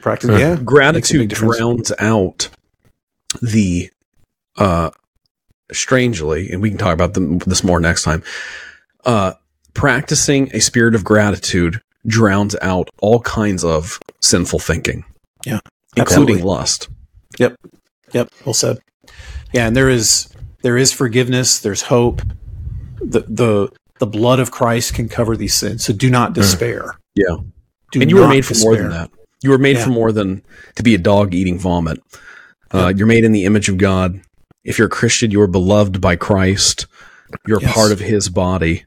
[0.01, 0.37] practice, Hmm.
[0.37, 2.49] yeah, Gratitude drowns out
[3.41, 3.89] the
[4.57, 4.91] uh
[5.71, 8.21] strangely, and we can talk about them, this more next time.
[9.05, 9.33] Uh
[9.73, 15.03] practicing a spirit of gratitude drowns out all kinds of sinful thinking.
[15.45, 15.59] Yeah,
[15.95, 16.41] Including absolutely.
[16.41, 16.89] lust.
[17.39, 17.55] Yep.
[18.13, 18.29] Yep.
[18.45, 18.77] Well said.
[19.53, 20.29] Yeah, and there is
[20.61, 21.59] there is forgiveness.
[21.59, 22.21] There's hope.
[22.99, 25.83] The the the blood of Christ can cover these sins.
[25.83, 26.97] So do not despair.
[27.15, 27.35] Yeah.
[27.91, 29.11] Do and you were made for more than that.
[29.43, 29.83] You were made Yeah.
[29.85, 30.41] for more than
[30.75, 31.99] to be a dog eating vomit.
[32.71, 34.19] Uh, You're made in the image of God.
[34.63, 36.87] If you're a Christian, you are beloved by Christ.
[37.45, 37.73] You're Yes.
[37.73, 38.85] part of His body.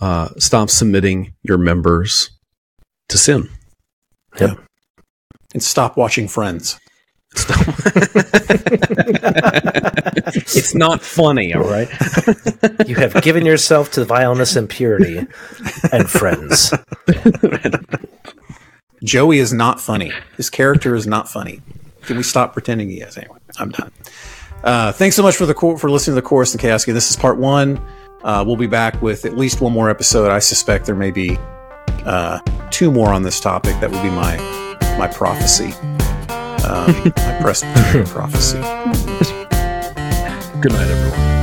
[0.00, 2.30] Uh, stop submitting your members
[3.08, 3.48] to sin.
[4.40, 4.54] Yeah.
[5.52, 6.78] And stop watching Friends.
[7.36, 7.58] Stop.
[10.34, 11.88] it's not funny, all right.
[12.86, 15.26] You have given yourself to vileness and purity
[15.92, 16.72] and friends.
[19.04, 20.12] Joey is not funny.
[20.36, 21.62] His character is not funny.
[22.02, 23.16] Can we stop pretending he is?
[23.16, 23.90] Anyway, I'm done.
[24.62, 26.84] Uh, thanks so much for the cor- for listening to the chorus and chaos.
[26.84, 27.80] This is part one.
[28.22, 30.30] Uh, we'll be back with at least one more episode.
[30.30, 31.38] I suspect there may be
[32.04, 32.38] uh,
[32.70, 33.78] two more on this topic.
[33.80, 34.36] That would be my
[34.98, 35.72] my prophecy,
[36.64, 38.58] um, my Presbyterian prophecy.
[40.60, 41.33] Good night, everyone.